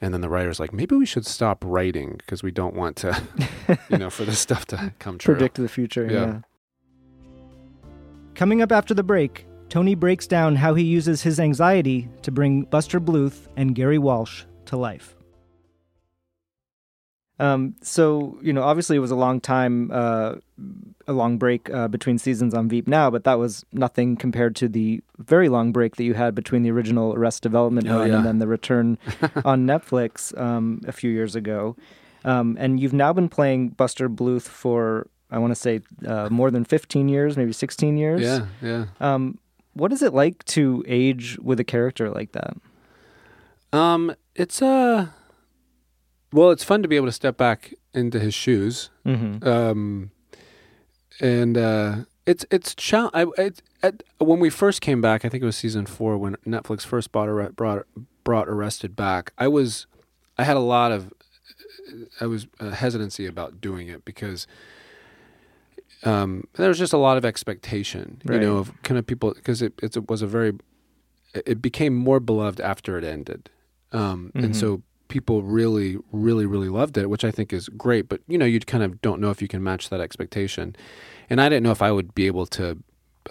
[0.00, 3.20] and then the writer's like maybe we should stop writing because we don't want to
[3.90, 6.06] you know for this stuff to come true Predict the future.
[6.10, 6.26] Yeah.
[6.26, 6.40] yeah.
[8.34, 12.62] Coming up after the break, Tony breaks down how he uses his anxiety to bring
[12.62, 15.16] Buster Bluth and Gary Walsh to life.
[17.40, 20.34] Um, so you know, obviously, it was a long time, uh,
[21.06, 24.68] a long break uh, between seasons on Veep now, but that was nothing compared to
[24.68, 28.16] the very long break that you had between the original Arrested Development Oh, run yeah.
[28.16, 28.98] and then the return
[29.44, 31.76] on Netflix um, a few years ago.
[32.24, 36.50] Um, and you've now been playing Buster Bluth for I want to say uh, more
[36.50, 38.20] than 15 years, maybe 16 years.
[38.20, 39.38] yeah yeah Um,
[39.74, 42.56] what is it like to age with a character like that?
[43.72, 45.06] um it's uh
[46.32, 49.46] well it's fun to be able to step back into his shoes Mm-hmm.
[49.48, 50.10] um,
[51.20, 55.24] and uh, it's it's chal- I, it, at, when we first came back.
[55.24, 57.86] I think it was season four when Netflix first bought brought
[58.22, 59.32] brought Arrested back.
[59.38, 59.86] I was
[60.36, 61.12] I had a lot of
[62.20, 64.46] I was uh, hesitancy about doing it because
[66.04, 68.42] um, there was just a lot of expectation, you Right.
[68.42, 70.52] know, of kind of people because it, it was a very
[71.34, 73.50] it became more beloved after it ended,
[73.92, 74.44] um, Mhm.
[74.44, 78.08] and so people really, really, really loved it, which I think is great.
[78.08, 80.76] But you know, you kind of don't know if you can match that expectation,
[81.30, 82.78] and I didn't know if I would be able to,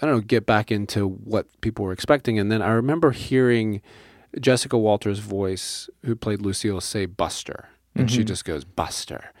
[0.02, 2.38] I don't know, get back into what people were expecting.
[2.38, 3.80] And then I remember hearing
[4.40, 8.26] Jessica Walter's voice, who played Lucille, say Buster, and she Mhm.
[8.26, 9.32] just goes Buster,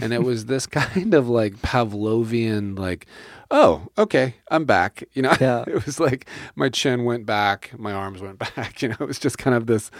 [0.00, 3.06] and it was this kind of like Pavlovian, like,
[3.50, 5.04] oh, okay, I'm back.
[5.12, 5.64] You know, Yeah.
[5.66, 8.82] it was like my chin went back, my arms went back.
[8.82, 9.90] You know, it was just kind of this.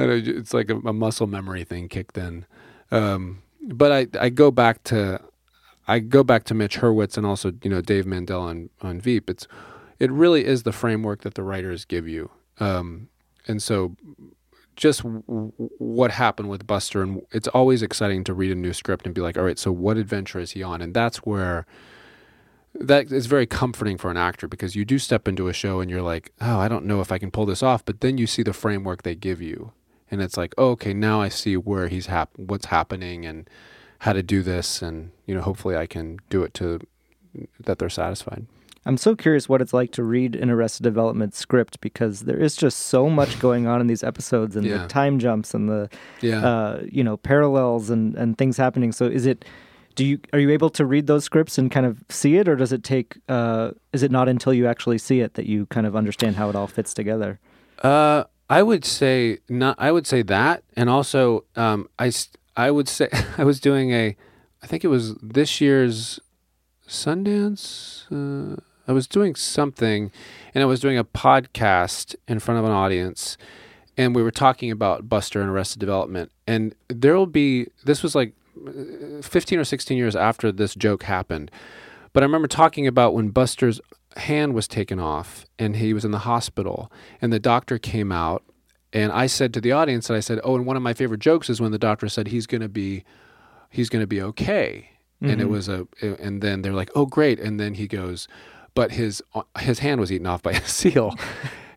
[0.00, 2.46] It's like a, a muscle memory thing kicked in.
[2.90, 5.20] Um, but I, I go back to
[5.86, 9.28] I go back to Mitch Hurwitz and also you know Dave Mandel on on Veep.
[9.30, 9.46] It's
[9.98, 12.30] it really is the framework that the writers give you.
[12.60, 13.08] Um,
[13.46, 13.96] and so
[14.76, 19.06] just w- what happened with Buster and it's always exciting to read a new script
[19.06, 20.80] and be like, all right, so what adventure is he on?
[20.80, 21.66] And that's where
[22.74, 25.90] that is very comforting for an actor because you do step into a show and
[25.90, 28.26] you're like, oh, I don't know if I can pull this off, but then you
[28.26, 29.72] see the framework they give you,
[30.10, 33.48] and it's like, oh, okay, now I see where he's hap- what's happening and
[34.00, 36.80] how to do this, and you know, hopefully I can do it to
[37.60, 38.46] that they're satisfied.
[38.86, 42.56] I'm so curious what it's like to read an Arrested Development script because there is
[42.56, 44.78] just so much going on in these episodes and Yeah.
[44.78, 45.90] the time jumps and the
[46.22, 46.46] Yeah.
[46.46, 48.92] uh, you know parallels and and things happening.
[48.92, 49.44] So is it
[49.94, 52.56] do you are you able to read those scripts and kind of see it, or
[52.56, 53.18] does it take?
[53.28, 56.48] Uh, is it not until you actually see it that you kind of understand how
[56.48, 57.40] it all fits together?
[57.82, 59.76] Uh, I would say not.
[59.78, 62.10] I would say that, and also, um, I
[62.56, 63.08] I would say
[63.38, 64.16] I was doing a,
[64.62, 66.18] I think it was this year's
[66.86, 68.04] Sundance.
[68.10, 70.10] Uh, I was doing something,
[70.54, 73.36] and I was doing a podcast in front of an audience,
[73.98, 77.66] and we were talking about Buster and Arrested Development, and there will be.
[77.84, 78.32] This was like
[78.66, 81.50] uh, fifteen or sixteen years after this joke happened,
[82.14, 83.78] but I remember talking about when Buster's
[84.16, 86.90] hand was taken off and he was in the hospital
[87.20, 88.42] and the doctor came out
[88.92, 91.20] and I said to the audience and I said, "Oh, and one of my favorite
[91.20, 93.04] jokes is when the doctor said he's going to be
[93.70, 94.90] he's going to be okay."
[95.20, 95.50] And it Mhm.
[95.50, 98.28] was a and then they're like, "Oh, great." And then he goes,
[98.74, 99.22] "But his
[99.58, 101.10] his hand was eaten off by a seal."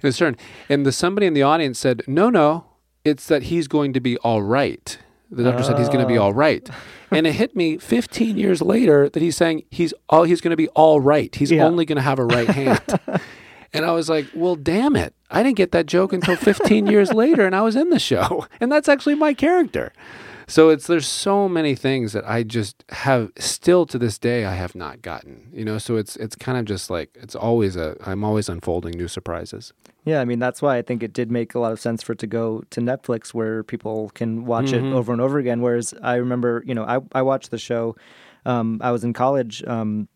[0.01, 0.37] in his turn.
[0.69, 2.65] And the somebody in the audience said, "No, no,
[3.03, 4.97] it's that he's going to be all right."
[5.31, 6.23] The doctor said he's going to be Oh.
[6.23, 6.69] all right.
[7.09, 10.57] and it hit me 15 years later that he's saying he's all he's going to
[10.57, 11.33] be all right.
[11.33, 11.65] He's Yeah.
[11.65, 12.81] only going to have a right hand.
[13.73, 15.13] and I was like, "Well, damn it.
[15.29, 18.45] I didn't get that joke until 15 years later and I was in the show."
[18.59, 19.93] And that's actually my character.
[20.51, 24.55] So it's there's so many things that I just have still to this day I
[24.55, 25.47] have not gotten.
[25.53, 28.93] You know, so it's it's kind of just like it's always a I'm always unfolding
[28.97, 29.71] new surprises.
[30.03, 32.11] Yeah, I mean that's why I think it did make a lot of sense for
[32.13, 34.87] it to go to Netflix where people can watch Mm-hmm.
[34.87, 35.61] it over and over again.
[35.61, 37.95] Whereas I remember, you know, I I watched the show.
[38.45, 40.07] Um, I was in college um,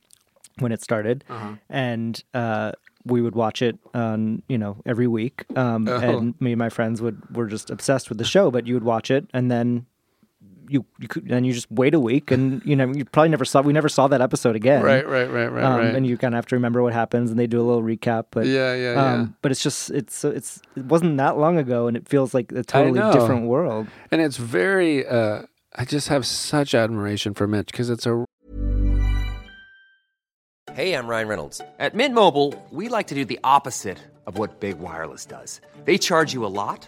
[0.60, 1.54] when it started, Uh-huh.
[1.70, 2.72] and uh,
[3.06, 5.46] we would watch it on you know every week.
[5.56, 5.96] Um, Oh.
[6.00, 8.52] And me and my friends would were just obsessed with the show.
[8.52, 9.86] But you would watch it, and then
[10.70, 13.46] you you could then you just wait a week, and you know you probably never
[13.46, 14.84] saw we never saw that episode again.
[14.84, 15.96] Right, right, right, right, Um, right.
[15.96, 18.26] And you kind of have to remember what happens, and they do a little recap.
[18.32, 19.14] But Yeah, yeah, yeah.
[19.14, 22.52] um, But it's just it's it's it wasn't that long ago, and it feels like
[22.52, 23.88] a totally different world.
[24.12, 25.44] and it's very uh
[25.78, 28.26] I just have such admiration for Mitch because it's a
[30.74, 31.62] Hey, I'm Ryan Reynolds.
[31.80, 35.62] At Mint Mobile, we like to do the opposite of what Big Wireless does.
[35.86, 36.88] They charge you a lot,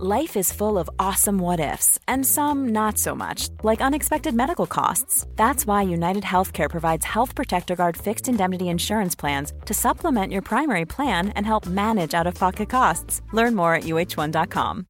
[0.00, 4.66] Life is full of awesome what ifs, and some not so much, like unexpected medical
[4.66, 5.24] costs.
[5.36, 10.42] That's why United Healthcare provides Health Protector Guard fixed indemnity insurance plans to supplement your
[10.42, 13.22] primary plan and help manage out of pocket costs.
[13.32, 14.86] Learn more at uh1.com.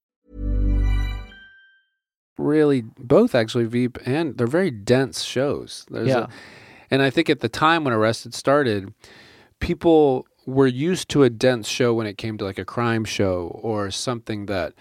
[2.37, 5.85] really both actually Veep and they're very dense shows.
[5.91, 6.19] There's Yeah.
[6.25, 6.29] a,
[6.91, 8.93] and I think at the time when Arrested started,
[9.61, 13.59] people were used to a dense show when it came to like a crime show
[13.63, 14.75] or something that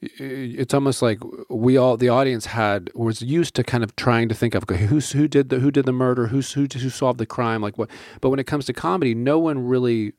[0.00, 4.34] it's almost like we all the audience had was used to kind of trying to
[4.34, 6.26] think of okay, who's who did the who did the murder?
[6.26, 7.62] Who's who who solved the crime?
[7.62, 7.90] Like what
[8.20, 10.12] but when it comes to comedy no one really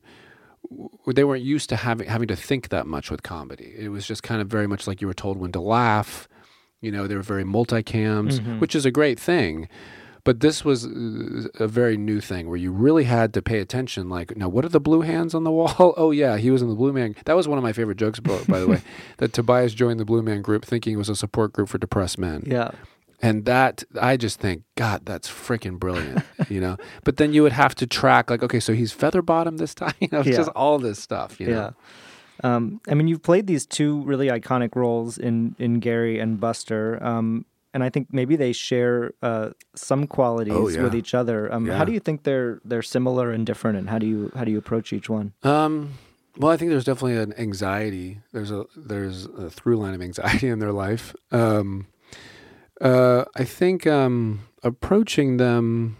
[1.06, 3.72] they weren't used to having having to think that much with comedy.
[3.78, 6.28] It was just kind of very much like you were told when to laugh.
[6.80, 8.60] You know they were very multicams mm-hmm.
[8.60, 9.68] which is a great thing
[10.28, 14.10] but this was uh, a very new thing where you really had to pay attention.
[14.10, 15.94] Like, now, what are the blue hands on the wall?
[15.96, 17.16] Oh, yeah, he was in the Blue Man.
[17.24, 18.82] That was one of my favorite jokes, by by the way,
[19.16, 22.18] that Tobias joined the Blue Man group thinking it was a support group for depressed
[22.18, 22.42] men.
[22.44, 22.72] Yeah.
[23.22, 26.76] And that, I just think, God, that's freaking brilliant, you know?
[27.04, 29.94] But then you would have to track, like, okay, so he's Featherbottom this time?
[29.98, 30.36] You know, Yeah.
[30.36, 31.72] just all this stuff, you know?
[32.44, 32.54] Yeah.
[32.54, 37.02] Um, I mean, you've played these two really iconic roles in in Gary and Buster,
[37.02, 40.82] um, and I think maybe they share uh, some qualities Oh, yeah.
[40.82, 41.52] with each other.
[41.52, 41.76] Um, Yeah.
[41.76, 44.50] How do you think they're they're similar and different, and how do you how do
[44.50, 45.32] you approach each one?
[45.42, 45.94] Um,
[46.36, 48.20] well, I think there's definitely an anxiety.
[48.32, 51.14] There's a there's a through line of anxiety in their life.
[51.32, 51.86] Um,
[52.80, 55.96] uh, I think um, approaching them.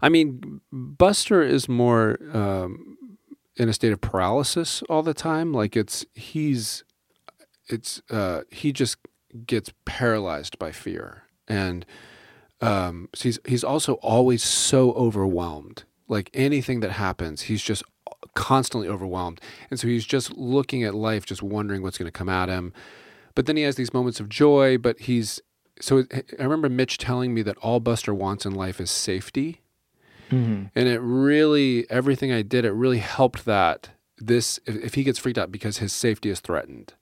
[0.00, 2.96] I mean, Buster is more um,
[3.56, 5.52] in a state of paralysis all the time.
[5.52, 6.84] Like it's he's
[7.66, 8.98] it's uh, he just
[9.46, 11.84] gets paralyzed by fear and
[12.60, 15.84] um, so he's he's also always so overwhelmed.
[16.08, 17.82] Like anything that happens, he's just
[18.34, 22.28] constantly overwhelmed, and so he's just looking at life, just wondering what's going to come
[22.28, 22.72] at him.
[23.34, 24.78] But then he has these moments of joy.
[24.78, 25.40] But he's
[25.80, 26.04] so
[26.38, 29.60] I remember Mitch telling me that all Buster wants in life is safety,
[30.74, 35.18] and it really everything I did, it really helped that this if, if he gets
[35.18, 36.94] freaked out because his safety is threatened.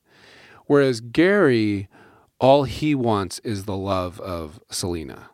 [0.67, 1.89] Whereas Gary,
[2.39, 5.31] all he wants is the love of Selena.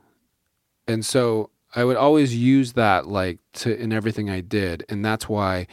[0.86, 4.84] And so I would always use that like to in everything I did.
[4.88, 5.66] And that's why,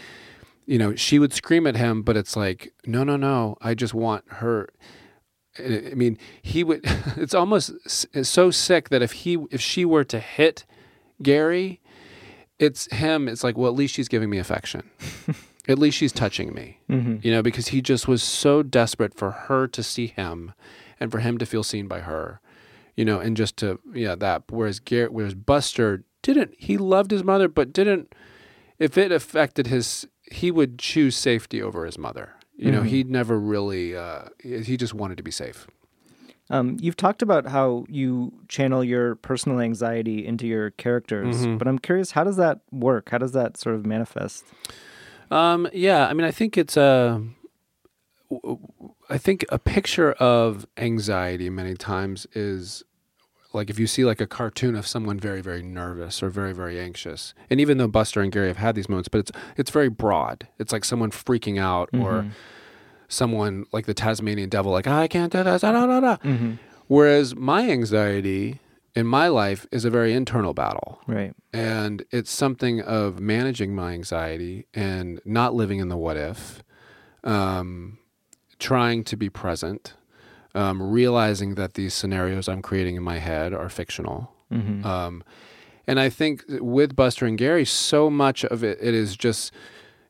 [0.65, 3.93] you know, she would scream at him, but it's like, no, no, no, I just
[3.93, 4.69] want her.
[5.57, 6.85] I mean, he would.
[7.17, 7.71] It's almost
[8.13, 10.65] it's so sick that if he if she were to hit
[11.21, 11.81] Gary,
[12.59, 13.27] it's him.
[13.27, 14.89] It's like, well, at least she's giving me affection.
[15.67, 16.79] at least she's touching me.
[16.89, 17.17] Mm-hmm.
[17.23, 20.53] You know, because he just was so desperate for her to see him,
[20.99, 22.39] and for him to feel seen by her.
[22.95, 24.43] You know, and just to yeah that.
[24.49, 26.53] Whereas Garrett, whereas Buster didn't.
[26.57, 28.13] He loved his mother, but didn't.
[28.77, 32.33] If it affected his, he would choose safety over his mother.
[32.57, 33.95] You know, he'd never really.
[33.95, 35.65] Uh, he just wanted to be safe.
[36.49, 41.57] Um, you've talked about how you channel your personal anxiety into your characters, Mm-hmm.
[41.57, 43.09] but I'm curious, how does that work?
[43.11, 44.43] How does that sort of manifest?
[45.31, 47.21] Um, yeah, I mean, I think it's a.
[49.09, 52.83] I think a picture of anxiety many times is
[53.53, 56.79] like if you see like a cartoon of someone very very nervous or very very
[56.79, 59.89] anxious and even though buster and gary have had these moments but it's it's very
[59.89, 62.27] broad it's like someone freaking out or
[63.07, 66.17] someone like the tasmanian devil like i can't do this da, da, da, da.
[66.87, 68.59] whereas my anxiety
[68.95, 70.99] in my life is a very internal battle.
[71.07, 71.33] Right.
[71.53, 76.63] And it's something of managing my anxiety and not living in the what if,
[77.23, 77.98] um,
[78.59, 79.93] trying to be present,
[80.55, 84.31] um, realizing that these scenarios I'm creating in my head are fictional.
[84.51, 84.85] Mm-hmm.
[84.85, 85.23] Um,
[85.87, 89.51] and I think with Buster and Gary, so much of it, it is just,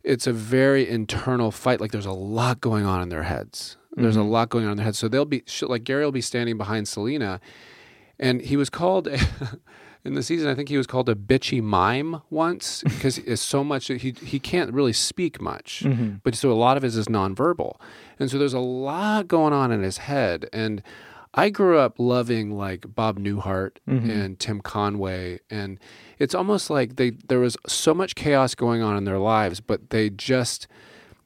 [0.03, 1.79] it's a very internal fight.
[1.79, 3.77] Like there's a lot going on in their heads.
[3.95, 4.29] There's a Mhm.
[4.29, 4.99] lot going on in their heads.
[4.99, 7.39] So they'll be, like Gary will be standing behind Selena
[8.19, 9.07] and he was called
[10.05, 10.47] in the season.
[10.49, 14.39] I think he was called a bitchy mime once because it's so much he he
[14.39, 16.21] can't really speak much, Mhm.
[16.23, 17.75] but so a lot of his is nonverbal,
[18.19, 20.47] and so there's a lot going on in his head.
[20.53, 20.81] And
[21.33, 24.09] I grew up loving like Bob Newhart Mhm.
[24.09, 25.79] and Tim Conway, and
[26.17, 29.89] it's almost like they there was so much chaos going on in their lives, but
[29.91, 30.67] they just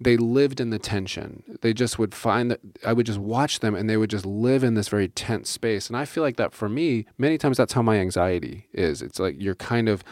[0.01, 1.43] they lived in the tension.
[1.61, 4.61] They just would find that I would just watch them and they would just live
[4.61, 5.87] in this very tense space.
[5.87, 9.01] And I feel like that for me, many times that's how my anxiety is.
[9.01, 10.03] It's like you're kind of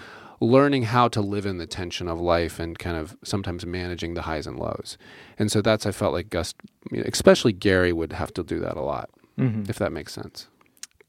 [0.41, 4.23] learning how to live in the tension of life and kind of sometimes managing the
[4.23, 4.97] highs and lows.
[5.39, 6.53] And so that's I felt like Gus,
[6.91, 9.69] especially Gary, would have to do that a lot, Mhm.
[9.69, 10.47] if that makes sense.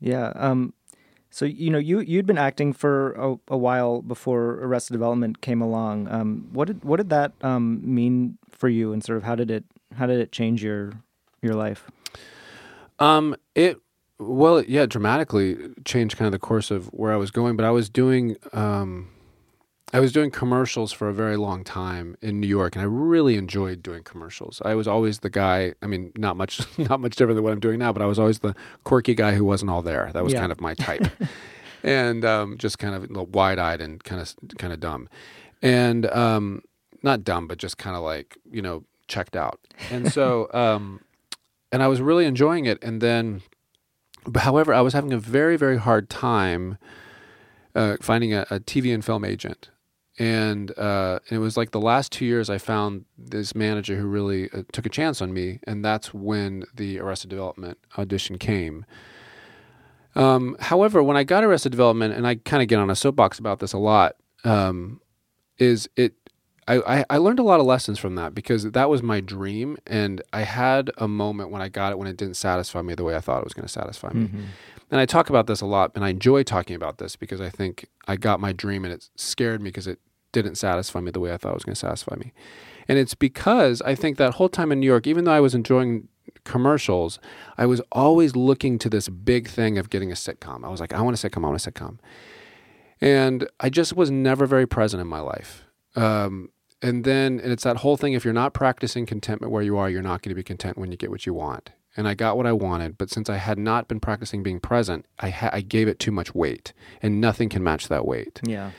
[0.01, 0.33] Yeah.
[0.37, 0.75] Um,
[1.31, 5.63] so you know you you'd been acting for a, a while before Arrested Development came
[5.63, 6.09] along.
[6.09, 9.51] Um, what did what did that um, mean for you, and sort of how did
[9.51, 9.65] it
[9.97, 10.93] how did it change your
[11.41, 11.91] your life?
[12.99, 13.79] Um, it
[14.19, 17.57] well, yeah, dramatically changed kind of the course of where I was going.
[17.57, 19.09] But I was doing, um,
[19.93, 23.37] I was doing commercials for a very long time in New York, and I really
[23.37, 24.63] enjoyed doing commercials.
[24.65, 25.75] I was always the guy.
[25.83, 28.19] I mean, not much, not much different than what I'm doing now, but I was
[28.19, 30.11] always the quirky guy who wasn't all there.
[30.15, 30.41] That was Yeah.
[30.41, 31.07] kind of my type,
[31.83, 35.09] and um, just kind of wide-eyed and kind of kind of dumb,
[35.61, 36.63] and um,
[37.03, 39.61] not dumb, but just kind of like you know checked out.
[39.91, 40.49] And so.
[40.55, 41.01] Um,
[41.75, 42.79] and I was really enjoying it.
[42.85, 43.41] And then,
[44.27, 46.77] but however, I was having a very, very hard time
[47.75, 49.71] uh, finding a, a TV and film agent.
[50.19, 54.51] And uh, it was like the last two years I found this manager who really
[54.51, 55.61] uh, took a chance on me.
[55.65, 58.85] And that's when the Arrested Development audition came.
[60.15, 63.39] Um, however, when I got Arrested Development, and I kind of get on a soapbox
[63.39, 65.01] about this a lot, um,
[65.59, 66.15] is it
[66.69, 69.77] I, I, I learned a lot of lessons from that because that was my dream.
[69.87, 73.05] And I had a moment when I got it when it didn't satisfy me the
[73.05, 74.27] way I thought it was going to satisfy me.
[74.27, 74.43] Mm-hmm.
[74.91, 77.49] And I talk about this a lot, and I enjoy talking about this because I
[77.49, 79.99] think I got my dream and it scared me because it
[80.33, 82.33] didn't satisfy me the way I thought it was going to satisfy me.
[82.89, 85.55] And it's because I think that whole time in New York, even though I was
[85.55, 86.09] enjoying
[86.45, 87.19] commercials,
[87.57, 90.65] I was always looking to this big thing of getting a sitcom.
[90.65, 91.99] I was like, I want a sitcom, I want a sitcom.
[93.01, 95.65] And I just was never very present in my life.
[95.95, 96.51] Um,
[96.81, 99.89] and then and it's that whole thing if you're not practicing contentment where you are,
[99.89, 101.71] you're not going to be content when you get what you want.
[101.97, 105.05] And I got what I wanted, but since I had not been practicing being present,
[105.19, 108.41] I, ha- I gave it too much weight, and nothing can match that weight.
[108.43, 108.71] Yeah.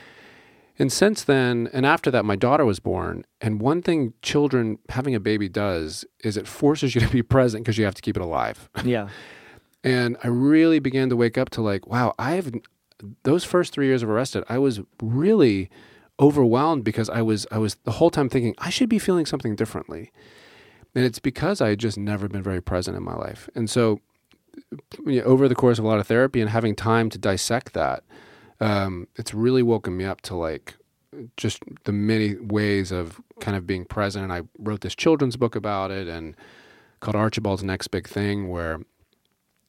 [0.80, 3.24] And since then, and after that, my daughter was born.
[3.40, 7.64] And one thing children having a baby does is it forces you to be present
[7.64, 8.68] because you have to keep it alive.
[8.84, 9.08] Yeah.
[9.84, 12.50] And I really began to wake up to like, wow, I've
[13.22, 15.68] those first three years of Arrested, I was really
[16.20, 19.56] overwhelmed because I was I was the whole time thinking I should be feeling something
[19.56, 20.12] differently.
[20.94, 23.48] And it's because I had just never been very present in my life.
[23.54, 24.00] And so
[25.04, 27.72] you know, over the course of a lot of therapy and having time to dissect
[27.74, 28.04] that,
[28.60, 30.76] um, it's really woken me up to like
[31.36, 34.24] just the many ways of kind of being present.
[34.24, 36.36] And I wrote this children's book about it and
[37.00, 38.80] called Archibald's Next Big Thing, where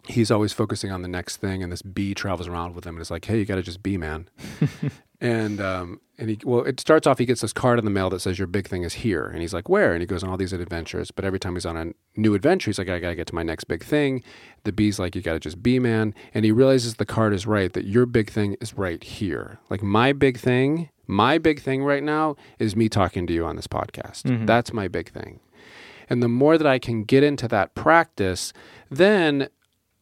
[0.07, 3.01] he's always focusing on the next thing, and this bee travels around with him, and
[3.01, 4.29] it's like, hey, you got to just be, man.
[5.21, 7.17] and um, and he well, it starts off.
[7.17, 9.41] He gets this card in the mail that says your big thing is here, and
[9.41, 9.93] he's like, where?
[9.93, 11.11] And he goes on all these adventures.
[11.11, 13.35] But every time he's on a new adventure, he's like, I got to get to
[13.35, 14.23] my next big thing.
[14.63, 16.13] The bee's like, you got to just be, man.
[16.33, 19.59] And he realizes the card is right that your big thing is right here.
[19.69, 23.55] Like my big thing, my big thing right now is me talking to you on
[23.55, 24.23] this podcast.
[24.45, 25.39] That's my big thing.
[26.09, 28.53] And the more that I can get into that practice,
[28.91, 29.49] then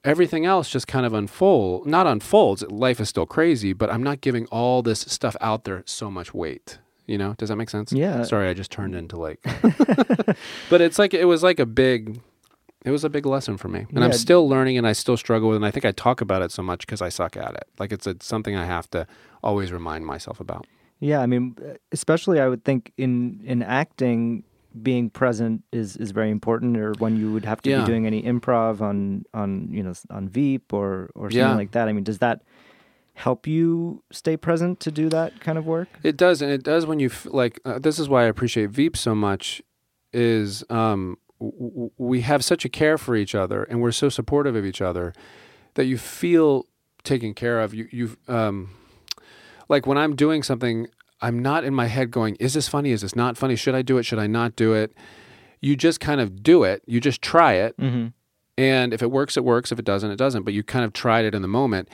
[0.04, 4.22] everything else just kind of unfold not unfolds life is still crazy but i'm not
[4.22, 7.34] giving all this stuff out there so much weight you know?
[7.38, 7.92] Does that make sense?
[7.92, 8.24] Yeah.
[8.24, 9.40] sorry i just turned into like
[10.70, 12.20] but it's like it was like a big
[12.86, 13.86] it was a big lesson for me.
[13.94, 16.22] And i'm still learning and i still struggle with it and i think i talk
[16.22, 17.68] about it so much because i suck at it.
[17.80, 19.06] Like it's a, something i have to
[19.44, 20.66] always remind myself about.
[21.00, 21.58] Yeah, I mean,
[21.92, 24.46] especially I would think in in acting,
[24.82, 26.78] being present is is very important.
[26.78, 27.82] Or when you would have to Yeah.
[27.82, 31.56] be doing any improv on on you know on Veep or or something Yeah.
[31.56, 31.88] like that.
[31.88, 32.42] I mean, does that
[33.16, 35.88] help you stay present to do that kind of work?
[36.02, 37.60] It does, and it does when you f- like.
[37.64, 39.62] Uh, this is why I appreciate Veep so much.
[40.12, 44.10] Is um, w- w- we have such a care for each other, and we're so
[44.10, 45.14] supportive of each other
[45.76, 46.66] that you feel
[47.04, 47.74] taken care of.
[47.74, 48.70] You you um,
[49.70, 50.88] like when I'm doing something,
[51.24, 52.92] I'm not in my head going, "Is this funny?
[52.92, 53.56] Is this not funny?
[53.56, 54.04] Should I do it?
[54.04, 54.94] Should I not do it?"
[55.62, 56.84] You just kind of do it.
[56.86, 58.08] You just try it, Mm-hmm.
[58.58, 59.72] and if it works, it works.
[59.72, 60.44] If it doesn't, it doesn't.
[60.44, 61.88] But you kind of tried it in the moment,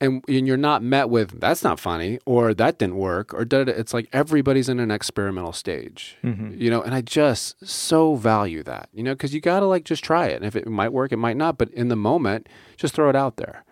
[0.00, 3.60] and, and you're not met with "That's not funny" or "That didn't work" or da.
[3.60, 6.82] It's like everybody's in an experimental stage, you know.
[6.82, 10.26] And I just so value that, you know, because you got to like just try
[10.26, 10.36] it.
[10.36, 11.56] And if it might work, it might not.
[11.56, 13.64] But in the moment, just throw it out there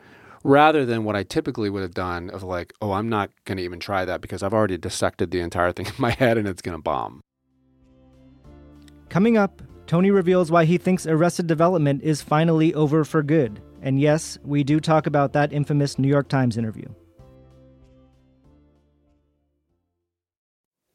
[0.44, 3.64] rather than what I typically would have done of like, oh, I'm not going to
[3.64, 6.62] even try that because I've already dissected the entire thing in my head and it's
[6.62, 7.20] going to bomb.
[9.08, 13.60] Coming up, Tony reveals why he thinks Arrested Development is finally over for good.
[13.82, 16.86] And yes, we do talk about that infamous New York Times interview.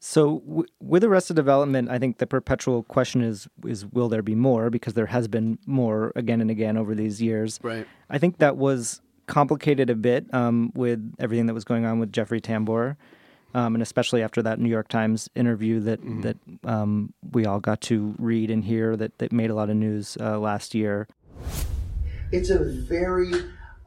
[0.02, 4.34] So, w- with Arrested Development, I think the perpetual question is is will there be
[4.34, 4.70] more?
[4.70, 7.60] Because there has been more again and again over these years.
[7.62, 7.86] Right.
[8.10, 12.12] I think that was complicated a bit um, with everything that was going on with
[12.12, 12.98] Jeffrey Tambor,
[13.54, 17.80] um, and especially after that New York Times interview that that um, we all got
[17.82, 21.08] to read and hear that that made a lot of news uh, last year.
[22.32, 23.32] it's a very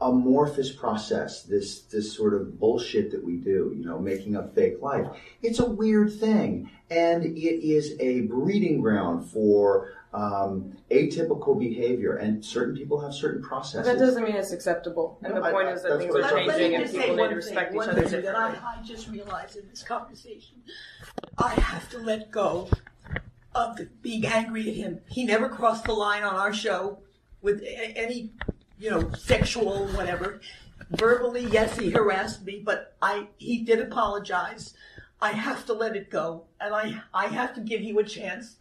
[0.01, 4.83] amorphous process this this sort of bullshit that we do you know making up fake
[4.83, 5.07] life
[5.43, 12.45] it's a weird thing and it is a breeding ground for um, atypical behavior and
[12.45, 15.19] certain people have certain processes That doesn't mean it's acceptable.
[15.23, 17.17] And No, the point I- is that that's things what are I'm changing and people
[17.17, 18.59] need to respect thing, each one other thing that differently.
[18.63, 20.57] I, I just realized in this conversation.
[21.39, 22.69] I have to let go
[23.55, 25.01] of being angry at him.
[25.09, 26.99] He never crossed the line on our show
[27.41, 28.33] with any,
[28.79, 30.41] you know, sexual whatever.
[30.91, 34.75] Verbally, yes, he harassed me, but I he did apologize.
[35.23, 38.57] I have to let it go, and I I have to give you a chance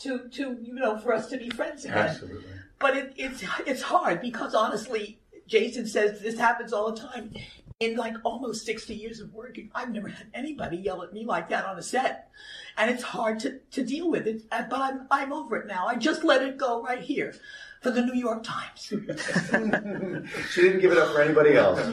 [0.00, 1.98] to to you know for us to be friends again.
[1.98, 2.44] Absolutely.
[2.78, 7.34] But it, it's it's hard because honestly, Jason says this happens all the time.
[7.80, 11.48] In like almost sixty years of working, I've never had anybody yell at me like
[11.48, 12.28] that on a set,
[12.76, 14.42] and it's hard to, to deal with it.
[14.52, 15.86] uh, But I'm I'm over it now.
[15.88, 17.34] I just let it go right here,
[17.80, 18.86] for the New York Times.
[20.52, 21.92] she didn't give it up for anybody else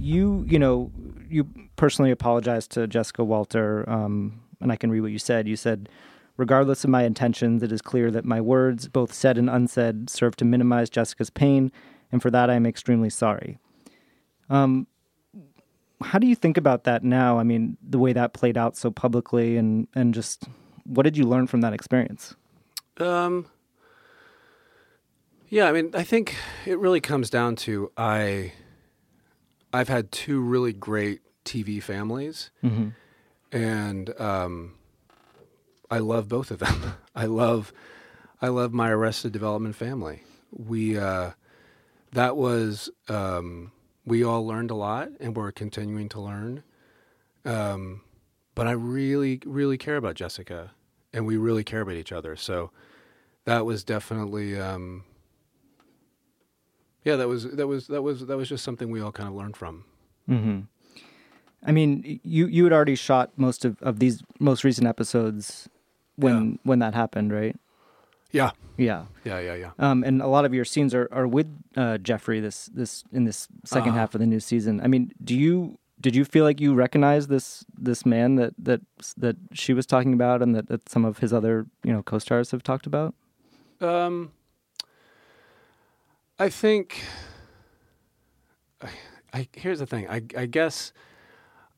[0.00, 0.90] You, you know,
[1.28, 1.46] you
[1.76, 5.46] personally apologized to Jessica Walter, um, and I can read what you said.
[5.46, 5.88] You said,
[6.38, 10.36] regardless of my intentions, it is clear that my words, both said and unsaid, serve
[10.36, 11.70] to minimize Jessica's pain,
[12.10, 13.58] and for that I am extremely sorry.
[14.48, 14.86] Um,
[16.00, 17.38] how do you think about that now?
[17.38, 20.44] I mean, the way that played out so publicly, and and just
[20.84, 22.34] what did you learn from that experience?
[22.98, 23.46] Um,
[25.48, 28.52] yeah, I mean, I think it really comes down to I.
[29.72, 32.50] I've had two really great TV families,
[33.52, 34.77] and um,
[35.90, 36.94] I love both of them.
[37.14, 37.72] I love,
[38.40, 40.22] I love my Arrested Development family.
[40.52, 41.32] We uh,
[42.12, 43.72] that was um,
[44.04, 46.62] we all learned a lot, and we're continuing to learn.
[47.44, 48.02] Um,
[48.54, 50.72] but I really, really care about Jessica,
[51.12, 52.34] and we really care about each other.
[52.36, 52.70] So
[53.44, 55.04] that was definitely, um,
[57.04, 59.34] yeah, that was that was that was that was just something we all kind of
[59.34, 59.84] learned from.
[60.28, 60.60] Mm-hmm.
[61.64, 65.68] I mean, you you had already shot most of, of these most recent episodes
[66.18, 67.56] when when that happened, right?
[68.30, 69.06] Yeah, Yeah.
[69.24, 69.70] yeah, yeah, yeah.
[69.78, 71.46] Um, and a lot of your scenes are, are with
[71.76, 74.80] uh, Jeffrey this this in this 2nd half of the new season.
[74.82, 78.80] I mean, do you did you feel like you recognized this this man that that
[79.16, 82.50] that she was talking about and that, that some of his other you know co-stars
[82.50, 83.14] have talked about?
[83.80, 84.32] Um,
[86.38, 87.02] I think.
[88.82, 88.88] I,
[89.32, 90.06] I here's the thing.
[90.08, 90.92] I I guess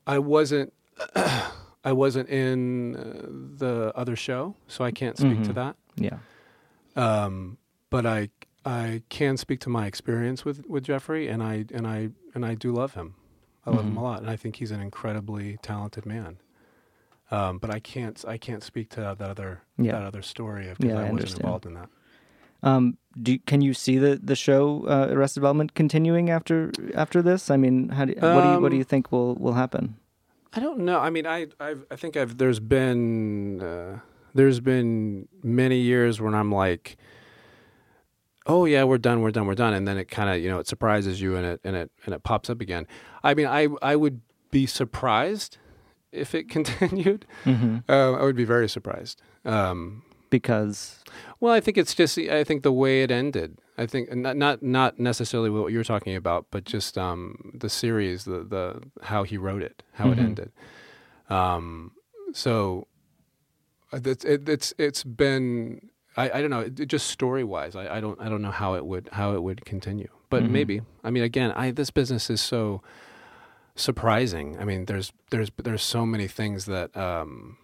[0.05, 0.73] I wasn't.
[1.83, 3.25] I wasn't in uh,
[3.57, 5.75] the other show, so I can't speak to that.
[5.95, 6.17] Yeah.
[6.95, 7.57] Um,
[7.89, 8.29] but I
[8.65, 12.53] I can speak to my experience with, with Jeffrey, and I and I and I
[12.55, 13.15] do love him.
[13.65, 16.37] I love him a lot, and I think he's an incredibly talented man.
[17.31, 19.93] Um, but I can't I can't speak to that other Yeah.
[19.93, 21.89] that other story because Yeah, I, I wasn't involved in that.
[22.63, 27.49] Um, do can you see the the show uh, Arrested Development continuing after after this?
[27.49, 29.95] I mean, how do, what do you what do Um, you think will will happen?
[30.53, 30.99] I don't know.
[30.99, 33.99] I mean, I I've, I think I've there's been uh,
[34.33, 36.97] there's been many years when I'm like,
[38.45, 40.59] oh yeah, we're done, we're done, we're done, and then it kind of you know
[40.59, 42.85] it surprises you and it and it and it pops up again.
[43.23, 44.21] I mean, I I would
[44.51, 45.57] be surprised
[46.11, 47.25] if it continued.
[47.87, 49.21] Uh, I would be very surprised.
[49.45, 51.03] Um, Because
[51.39, 53.60] well, I think it's just I think the way it ended.
[53.81, 58.25] I think not not not necessarily what you're talking about, but just um, the series,
[58.25, 60.51] the the how he wrote it, how it ended.
[61.29, 61.91] Um,
[62.33, 62.87] so
[63.93, 67.97] uh, it's it, it's it's been I, I don't know it, just story wise I,
[67.97, 70.49] I don't I don't know how it would how it would continue, but Mhm.
[70.49, 70.81] maybe.
[71.03, 72.81] I mean, again, I this business is so
[73.75, 74.59] surprising.
[74.59, 77.57] I mean, there's there's there's so many things that um,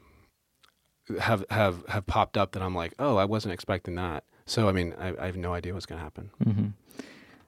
[1.20, 4.24] have have have popped up that I'm like, oh, I wasn't expecting that.
[4.48, 6.32] So I mean, I, I have no idea what's going to happen.
[6.44, 6.68] hmm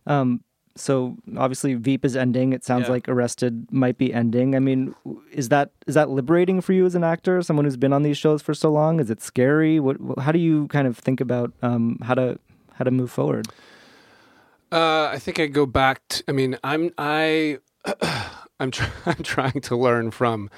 [0.06, 0.44] Um,
[0.76, 2.54] so obviously Veep is ending.
[2.54, 2.92] It sounds Yeah.
[2.92, 4.56] like Arrested might be ending.
[4.56, 4.94] I mean,
[5.34, 8.18] is that is that liberating for you as an actor, someone who's been on these
[8.18, 9.00] shows for so long?
[9.00, 9.80] Is it scary?
[9.80, 9.98] What?
[10.20, 12.38] How do you kind of think about um, how to
[12.76, 13.48] how to move forward?
[14.72, 16.02] Uh, I think I go back.
[16.10, 17.58] To, I mean, I'm I
[18.60, 20.50] I'm, try, I'm trying to learn from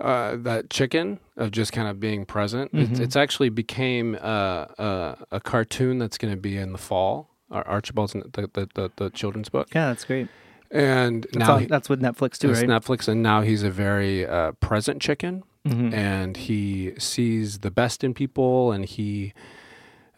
[0.00, 2.70] uh, that chicken of just kind of being present.
[2.72, 3.02] It's, Mhm.
[3.04, 7.28] it's actually became uh, uh, a cartoon that's going to be in the fall.
[7.50, 10.28] Ar- Archibald's the, the, the, the children's book, Yeah, that's great.
[10.70, 12.66] and That's, now on, he- that's with Netflix too, right?
[12.68, 15.92] Netflix, and now he's a very uh, present chicken, Mhm.
[15.92, 19.32] and he sees the best in people, and he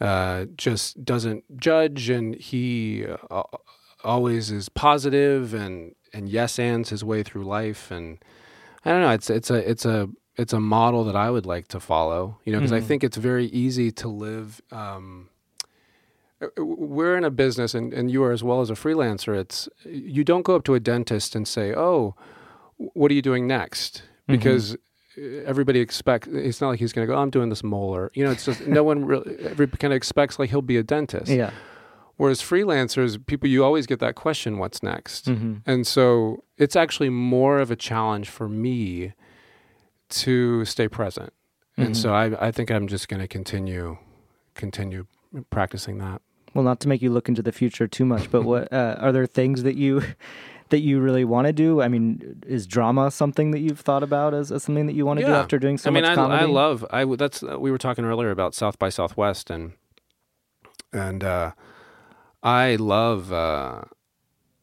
[0.00, 3.42] uh, just doesn't judge, and he uh,
[4.04, 8.18] always is positive and and yes ands his way through life, and
[8.84, 11.68] I don't know, it's it's a it's a it's a model that I would like
[11.68, 12.84] to follow, you know, because I Mhm.
[12.86, 14.60] think it's very easy to live.
[14.72, 15.28] Um,
[16.40, 19.68] uh, we're in a business and, and you are as well as a freelancer it's
[19.84, 22.16] you don't go up to a dentist and say oh
[22.76, 24.32] what are you doing next Mhm.
[24.32, 27.62] because uh, everybody expects it's not like he's going to go oh, i'm doing this
[27.62, 29.36] molar you know it's just no one really
[29.82, 31.50] kind of expects like he'll be a dentist Yeah.
[32.22, 35.62] Whereas freelancers people you always get that question what's next Mhm.
[35.66, 39.12] and so it's actually more of a challenge for me
[40.22, 41.32] to stay present
[41.76, 41.84] Mhm.
[41.86, 43.98] and so I, I think i'm just going to continue
[44.54, 45.06] continue
[45.50, 46.20] practicing that
[46.54, 49.10] Well, not to make you look into the future too much, but what uh, are
[49.16, 50.02] there things that you
[50.68, 51.70] that you really want to do?
[51.84, 55.18] I mean, is drama something that you've thought about as, as something that you want
[55.20, 56.42] to do after doing so I mean, much I, comedy?
[56.44, 56.76] I love.
[56.98, 59.72] I that's we were talking earlier about South by Southwest and
[60.92, 61.52] and uh,
[62.42, 63.32] I love.
[63.32, 63.82] Uh,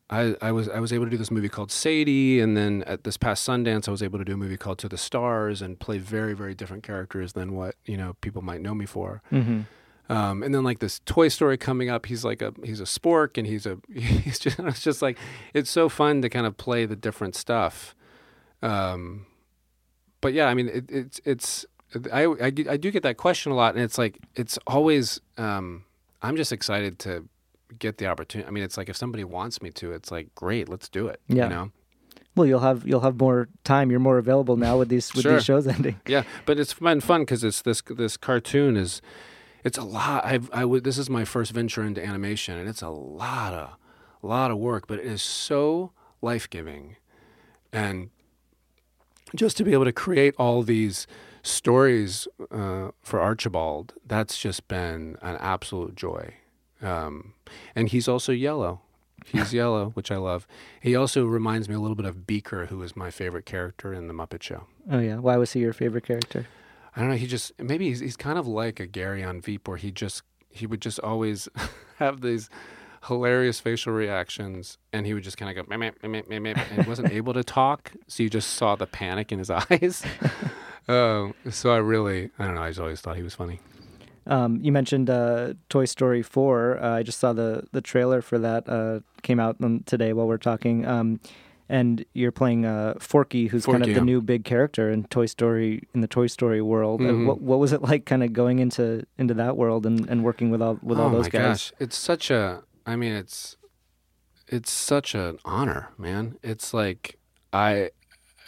[0.10, 3.04] I, I was I was able to do this movie called Sadie, and then at
[3.04, 5.80] this past Sundance, I was able to do a movie called To the Stars and
[5.80, 9.22] play very very different characters than what you know people might know me for.
[9.32, 9.66] Mhm.
[10.10, 13.38] Um, and then like this Toy Story coming up, he's like a he's a spork,
[13.38, 15.18] and he's a he's just it's just like
[15.54, 17.94] it's so fun to kind of play the different stuff.
[18.64, 19.28] Um,
[20.22, 21.66] but yeah, I mean it, it's it's
[22.12, 25.86] I, I I do get that question a lot, and it's like it's always um,
[26.24, 27.26] I'm just excited to
[27.78, 28.48] get the opportunity.
[28.48, 31.22] I mean, it's like if somebody wants me to, it's like great, let's do it.
[31.28, 31.44] Yeah.
[31.44, 31.72] you know.
[32.36, 33.92] Well, you'll have you'll have more time.
[33.92, 35.34] You're more available now with these with Sure.
[35.34, 36.00] these shows ending.
[36.08, 39.02] Yeah, but it's been fun because it's this this cartoon is
[39.64, 40.26] it's a lot.
[40.26, 43.76] I've I would this is my first venture into animation, and it's a lot of
[44.24, 45.92] a lot of work, but it is so
[46.22, 46.96] life giving,
[47.74, 48.10] and
[49.36, 51.08] just to be able to create all these
[51.44, 56.34] stories uh, for Archibald, that's just been an absolute joy.
[56.82, 57.34] Um,
[57.76, 58.82] and he's also yellow.
[59.26, 60.48] He's yellow, which I love.
[60.82, 64.08] He also reminds me a little bit of Beaker, who is my favorite character in
[64.08, 64.64] the Muppet Show.
[64.90, 65.18] Oh yeah.
[65.18, 66.48] Why was he your favorite character?
[66.96, 67.16] I don't know.
[67.18, 70.24] He just maybe he's, he's kind of like a Gary on Veep, where he just
[70.50, 71.48] he would just always
[71.98, 72.50] have these
[73.08, 76.84] hilarious facial reactions, and he would just kind of go meh, meh, meh, meh, and
[76.84, 80.04] he wasn't able to talk, so you just saw the panic in his eyes.
[80.90, 82.64] Um, so I really, I don't know.
[82.64, 83.60] I just always thought he was funny.
[84.30, 86.78] Um, you mentioned uh, Toy Story 4.
[86.82, 90.38] Uh, I just saw the the trailer for that uh, came out today while we're
[90.38, 90.86] talking.
[90.86, 91.20] Um,
[91.72, 95.84] and you're playing uh, Forky, who's kind of the new big character in Toy Story
[95.94, 97.02] in the Toy Story world.
[97.02, 97.26] Uh, Mhm.
[97.28, 100.50] what what was it like, kind of going into into that world and, and working
[100.52, 101.42] with all with oh all those my guys?
[101.42, 102.64] gosh, it's such a.
[102.86, 103.56] I mean, it's
[104.48, 106.38] it's such an honor, man.
[106.44, 107.18] It's like
[107.54, 107.92] I.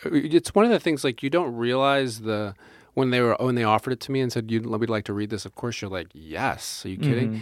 [0.04, 2.56] It's one of the things like you don't realize the
[2.94, 5.14] when they were when they offered it to me and said "You'd we'd like to
[5.14, 5.46] read this.
[5.46, 6.86] Of course, you're like, yes.
[6.86, 7.32] Are you kidding?
[7.34, 7.42] Mhm.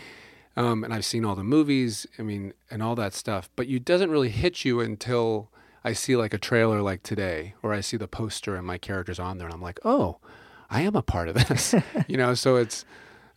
[0.62, 2.06] Um, and I've seen all the movies.
[2.18, 3.50] I mean, and all that stuff.
[3.56, 5.50] But it doesn't really hit you until
[5.84, 9.20] I see like a trailer like today, or I see the poster and my character's
[9.20, 10.18] on there, and I'm like, oh,
[10.70, 11.74] I am a part of this.
[12.08, 12.34] you know.
[12.34, 12.84] So it's,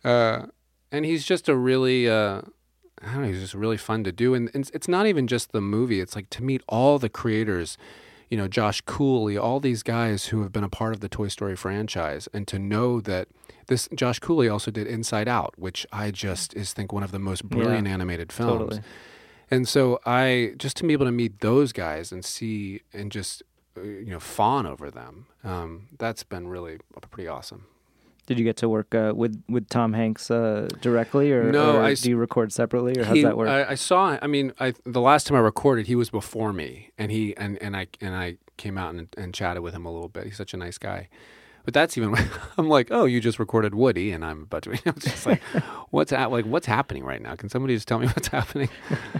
[0.03, 0.47] uh,
[0.91, 2.09] and he's just a really.
[2.09, 2.41] Uh,
[3.05, 3.27] I don't know.
[3.27, 5.99] He's just really fun to do, and, and it's not even just the movie.
[5.99, 7.77] It's like to meet all the creators,
[8.33, 11.27] you know, Josh Cooley, all these guys who have been a part of the Toy
[11.27, 13.27] Story franchise, and to know that
[13.67, 17.19] this Josh Cooley also did Inside Out, which I just is think one of the
[17.19, 18.59] most brilliant animated films.
[18.59, 18.81] Totally.
[19.51, 23.43] And so I just to be able to meet those guys and see and just
[23.77, 26.79] uh, you know fawn over them, um, that's been really
[27.11, 27.67] pretty awesome.
[28.25, 31.81] Did you get to work uh, with with Tom Hanks uh, directly, or, No, or
[31.83, 33.49] I do you record separately, or how's He- that work?
[33.49, 34.17] I, I saw.
[34.21, 37.61] I mean, I the last time I recorded, he was before me, and he and,
[37.61, 40.25] and I and I came out and, and chatted with him a little bit.
[40.25, 41.09] He's such a nice guy.
[41.65, 42.13] But that's even
[42.57, 44.71] I'm like, oh, you just recorded Woody, and I'm about to.
[44.71, 45.41] It's just like,
[45.89, 47.35] what's at, like what's happening right now?
[47.35, 48.69] Can somebody just tell me what's happening?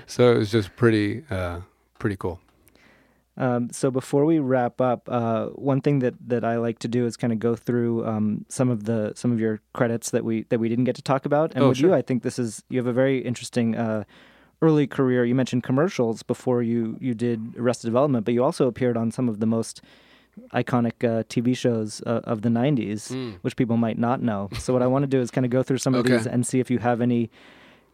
[0.08, 1.60] so it was just pretty, uh,
[2.00, 2.40] pretty cool.
[3.36, 7.06] Um, so before we wrap up, uh, one thing that, that I like to do
[7.08, 10.44] is kind of go through um, some of the some of your credits that we
[10.50, 11.54] that we didn't get to talk about.
[11.56, 11.94] And Oh, with you.
[11.96, 14.04] I think this is you have a very interesting uh,
[14.62, 15.26] early career.
[15.26, 19.28] You mentioned commercials before you you did Arrested Development, but you also appeared on some
[19.28, 19.82] of the most
[20.54, 23.12] iconic uh, TV shows uh, of the '90s,
[23.42, 24.50] which people might not know.
[24.60, 26.46] So what I want to do is kind of go through some of these and
[26.46, 27.30] see if you have any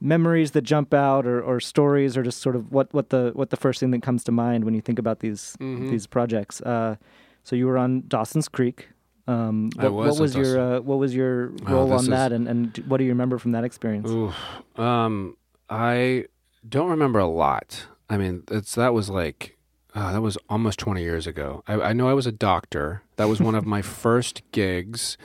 [0.01, 3.49] memories that jump out or, or stories or just sort of what, what the what
[3.49, 5.89] the first thing that comes to mind when you think about these Mm-hmm.
[5.89, 6.61] these projects.
[6.61, 6.95] Uh,
[7.43, 8.89] so you were on Dawson's Creek.
[9.27, 12.03] Um, I what, was what was your uh, what was your Oh, role this on
[12.05, 14.09] is- that and, and what do you remember from that experience?
[14.09, 14.33] Oof.
[14.79, 15.37] Um,
[15.69, 16.25] I
[16.67, 17.85] don't remember a lot.
[18.09, 19.55] I mean, it's that was like
[19.95, 21.63] uh, that was almost 20 years ago.
[21.67, 23.03] I, I know I was a doctor.
[23.17, 25.17] That was one of my first gigs.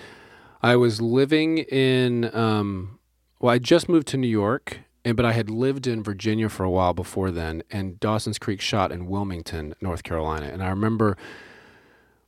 [0.62, 2.98] I was living in um,
[3.40, 6.70] well, I just moved to New York, but I had lived in Virginia for a
[6.70, 11.16] while before then, and Dawson's Creek shot in Wilmington, North Carolina, and I remember.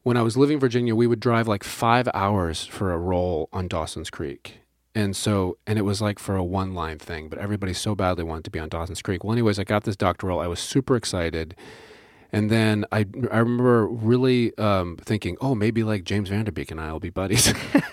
[0.02, 3.48] When I was living in Virginia, we would drive like five hours for a role
[3.52, 4.61] on Dawson's Creek.
[4.96, 8.24] And so, and it was like for a one line thing, but everybody so badly
[8.24, 9.22] wanted to be on Dawson's Creek.
[9.22, 10.40] Well, anyways, I got this doctoral.
[10.40, 11.54] I was super excited.
[12.32, 16.70] And then I, I remember really um, thinking, oh, maybe like James Van Der Beek
[16.70, 17.52] and I will be buddies.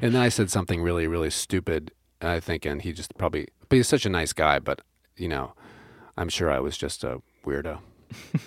[0.00, 1.92] and then I said something really, really stupid.
[2.28, 4.58] I think, and he just probably, but he's such a nice guy.
[4.58, 4.80] But,
[5.16, 5.52] you know,
[6.16, 7.78] I'm sure I was just a weirdo.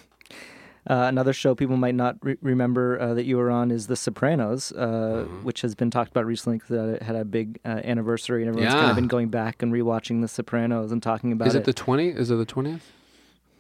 [0.89, 3.97] Uh, another show people might not re- remember uh, that you were on is The
[3.97, 5.43] Sopranos, uh, Mm-hmm.
[5.43, 8.73] which has been talked about recently because it had a big uh, anniversary, and everyone's
[8.73, 11.73] kind of been going back and rewatching The Sopranos and talking about Is it the
[11.73, 12.07] 20?
[12.07, 12.80] Is it the 20th?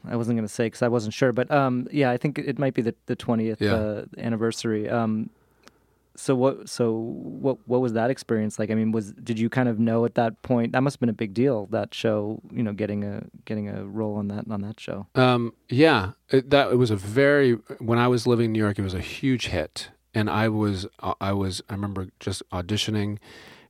[0.07, 2.57] I wasn't going to say because I wasn't sure, but um, yeah, I think it
[2.57, 3.73] might be the the twentieth Yeah.
[3.75, 4.87] uh, anniversary.
[4.89, 5.29] Um,
[6.19, 6.67] so what?
[6.67, 7.57] So what?
[7.67, 8.71] What was that experience like?
[8.71, 10.71] I mean, was did you kind of know at that point?
[10.71, 11.67] That must have been a big deal.
[11.67, 15.05] That show, you know, getting a getting a role on that on that show.
[15.13, 18.79] Um, yeah, it, that it was a very when I was living in New York,
[18.79, 23.19] it was a huge hit, and I was uh, I was I remember just auditioning,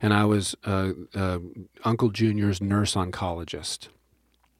[0.00, 1.40] and I was uh, uh,
[1.84, 3.88] Uncle Junior's nurse oncologist,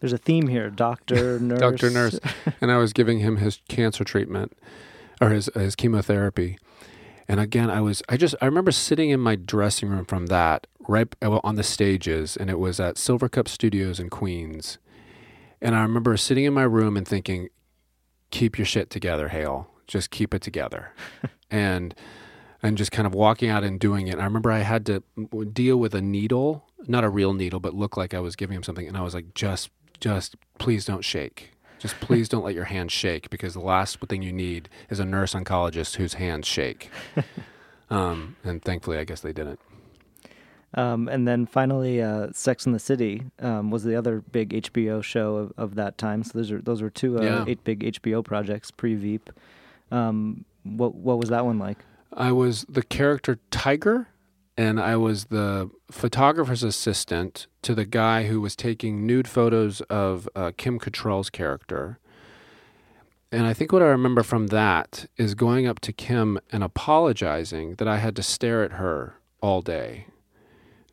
[0.01, 2.21] There's a theme here: doctor, nurse, doctor nurse,
[2.61, 4.53] and I was giving him his cancer treatment
[5.23, 6.59] or his his chemotherapy.
[7.29, 10.67] And again, I was I just I remember sitting in my dressing room from that
[10.89, 14.79] right uh, well, on the stages, and it was at Silvercup Studios in Queens.
[15.61, 17.51] And I remember sitting in my room and thinking,
[18.31, 19.69] "Keep your shit together, Hale.
[19.87, 20.95] Just keep it together."
[21.51, 21.95] and
[22.63, 24.13] and just kind of walking out and doing it.
[24.13, 25.03] And I remember I had to
[25.53, 28.63] deal with a needle, not a real needle, but look like I was giving him
[28.63, 28.89] something.
[28.89, 29.69] And I was like, "Just,
[30.01, 34.23] just please don't shake." Just please don't let your hands shake because the last thing
[34.23, 36.91] you need is a nurse oncologist whose hands shake.
[37.91, 39.61] um, and thankfully, I guess they didn't.
[40.75, 45.03] Um, and then finally, uh, Sex and the City um, was the other big HBO
[45.03, 46.23] show of, of that time.
[46.23, 47.45] So those are those were two uh, Yeah.
[47.47, 49.31] eight big HBO projects pre Veep.
[49.91, 51.79] Um, what what was that one like?
[52.13, 54.09] I was the character Tiger,
[54.59, 60.29] and I was the photographer's assistant to the guy who was taking nude photos of
[60.35, 62.01] uh, Kim Cattrall's character.
[63.31, 67.77] And I think what I remember from that is going up to Kim and apologizing
[67.77, 70.07] that I had to stare at her all day.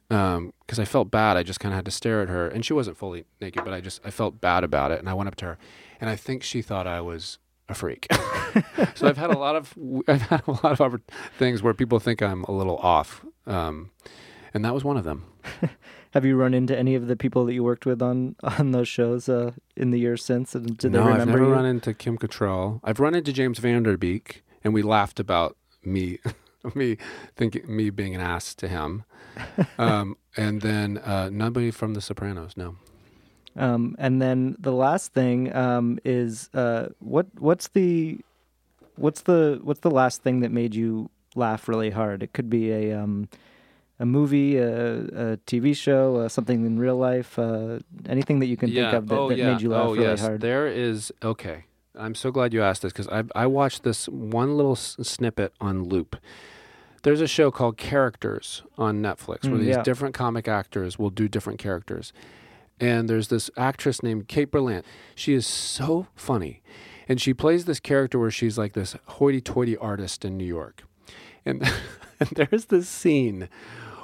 [0.10, 1.36] Because I felt bad.
[1.36, 2.48] I just kind of had to stare at her.
[2.48, 5.00] And she wasn't fully naked, but I just, I felt bad about it.
[5.00, 5.58] And I went up to her.
[6.00, 8.08] And I think she thought I was a freak.
[8.94, 9.74] so I've had a lot of
[10.08, 11.02] I've had a lot of
[11.38, 13.92] things where people think I'm a little off, um,
[14.54, 15.26] and that was one of them.
[16.12, 18.88] Have you run into any of the people that you worked with on on those
[18.88, 20.56] shows uh, in the years since?
[20.56, 21.54] And did no, they remember I've never you?
[21.54, 22.80] run into Kim Cattrall.
[22.84, 26.20] I've run into James Van Der Beek, and we laughed about me,
[26.74, 26.98] me
[27.36, 29.04] thinking me being an ass to him,
[29.78, 32.56] um, and then uh, nobody from The Sopranos.
[32.56, 32.78] No.
[33.58, 38.20] Um, and then the last thing um, is uh, what what's the
[38.96, 42.24] what's the what's the last thing that made you laugh really hard?
[42.24, 43.30] It could be a um,
[44.00, 48.58] a movie, a, a TV show, uh, something in real life, uh, anything that you
[48.58, 49.54] can think of that, oh, that yeah.
[49.54, 50.22] made you laugh oh, really yes.
[50.22, 50.42] hard.
[50.42, 51.66] There is okay.
[51.98, 55.54] I'm so glad you asked this because I I watched this one little s- snippet
[55.62, 56.18] on loop.
[57.04, 59.84] There's a show called Characters on Netflix where Mm, these yeah.
[59.84, 62.12] different comic actors will do different characters.
[62.80, 64.84] And there's this actress named Kate Berlant.
[65.14, 66.62] She is so funny.
[67.08, 70.84] And she plays this character where she's like this hoity toity artist in New York.
[71.46, 71.62] And,
[72.20, 73.50] and there's this scene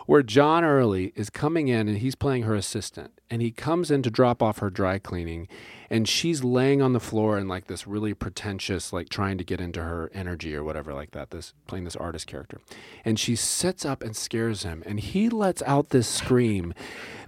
[0.06, 4.04] where John Early is coming in and he's playing her assistant, and he comes in
[4.04, 5.48] to drop off her dry cleaning,
[5.90, 9.62] and she's laying on the floor in like this really pretentious, like trying to get
[9.62, 11.32] into her energy or whatever, like that.
[11.32, 12.60] This playing this artist character,
[13.06, 16.74] and she sits up and scares him, and he lets out this scream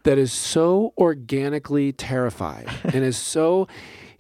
[0.04, 3.68] that is so organically terrified and is so.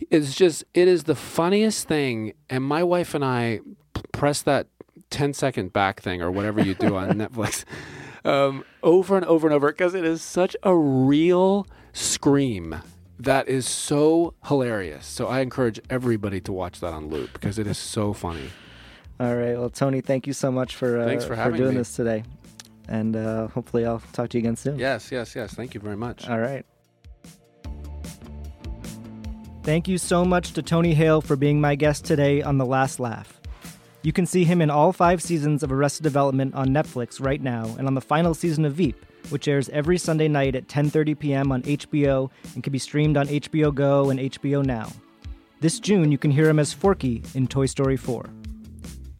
[0.09, 3.59] It's just it is the funniest thing, and my wife and I
[4.11, 4.67] press that
[5.13, 7.65] 10 second back thing or whatever you do on Netflix
[8.25, 12.81] um, over and over and over because it is such a real scream
[13.19, 15.05] that is so hilarious.
[15.05, 18.49] So I encourage everybody to watch that on loop because it is so funny.
[19.19, 19.55] All right.
[19.55, 21.77] Well, Tony, thank you so much for uh, Thanks for having doing me.
[21.77, 22.23] this today,
[22.89, 24.79] and uh, hopefully I'll talk to you again soon.
[24.79, 25.53] Yes, yes, yes.
[25.53, 26.27] Thank you very much.
[26.27, 26.65] All right.
[29.61, 32.99] Thank you so much to Tony Hale for being my guest today on The Last
[32.99, 33.39] Laugh.
[34.03, 37.73] You can see him in all five seasons of Arrested Development on Netflix right now
[37.77, 41.51] and on the final season of Veep, which airs every Sunday night at 10:30 p.m.
[41.53, 44.91] on HBO and can be streamed on HBO Go and HBO Now.
[45.61, 48.29] This June, you can hear him as Forky in Toy Story 4.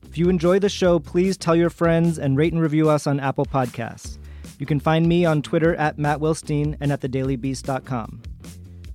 [0.05, 3.21] If you enjoy the show, please tell your friends and rate and review us on
[3.21, 4.17] Apple Podcasts.
[4.59, 8.21] You can find me on Twitter at Matt Wilstein and at thedailybeast.com.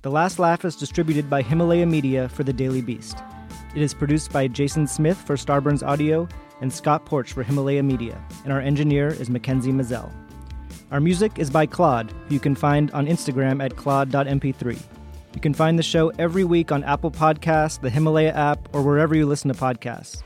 [0.03, 3.17] The Last Laugh is distributed by Himalaya Media for The Daily Beast.
[3.79, 6.27] It is produced by Jason Smith for Starburns Audio
[6.59, 10.11] and Scott Porch for Himalaya Media, and our engineer is Mackenzie Mazzell.
[10.91, 14.77] Our music is by Claude, who you can find on Instagram at claude.mp3.
[15.33, 19.15] You can find the show every week on Apple Podcasts, the Himalaya app, or wherever
[19.15, 20.23] you listen to podcasts.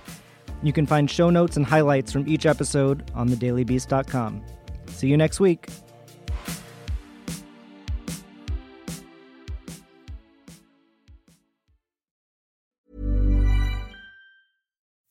[0.63, 4.43] You can find show notes and highlights from each episode on thedailybeast.com.
[4.87, 5.67] See you next week.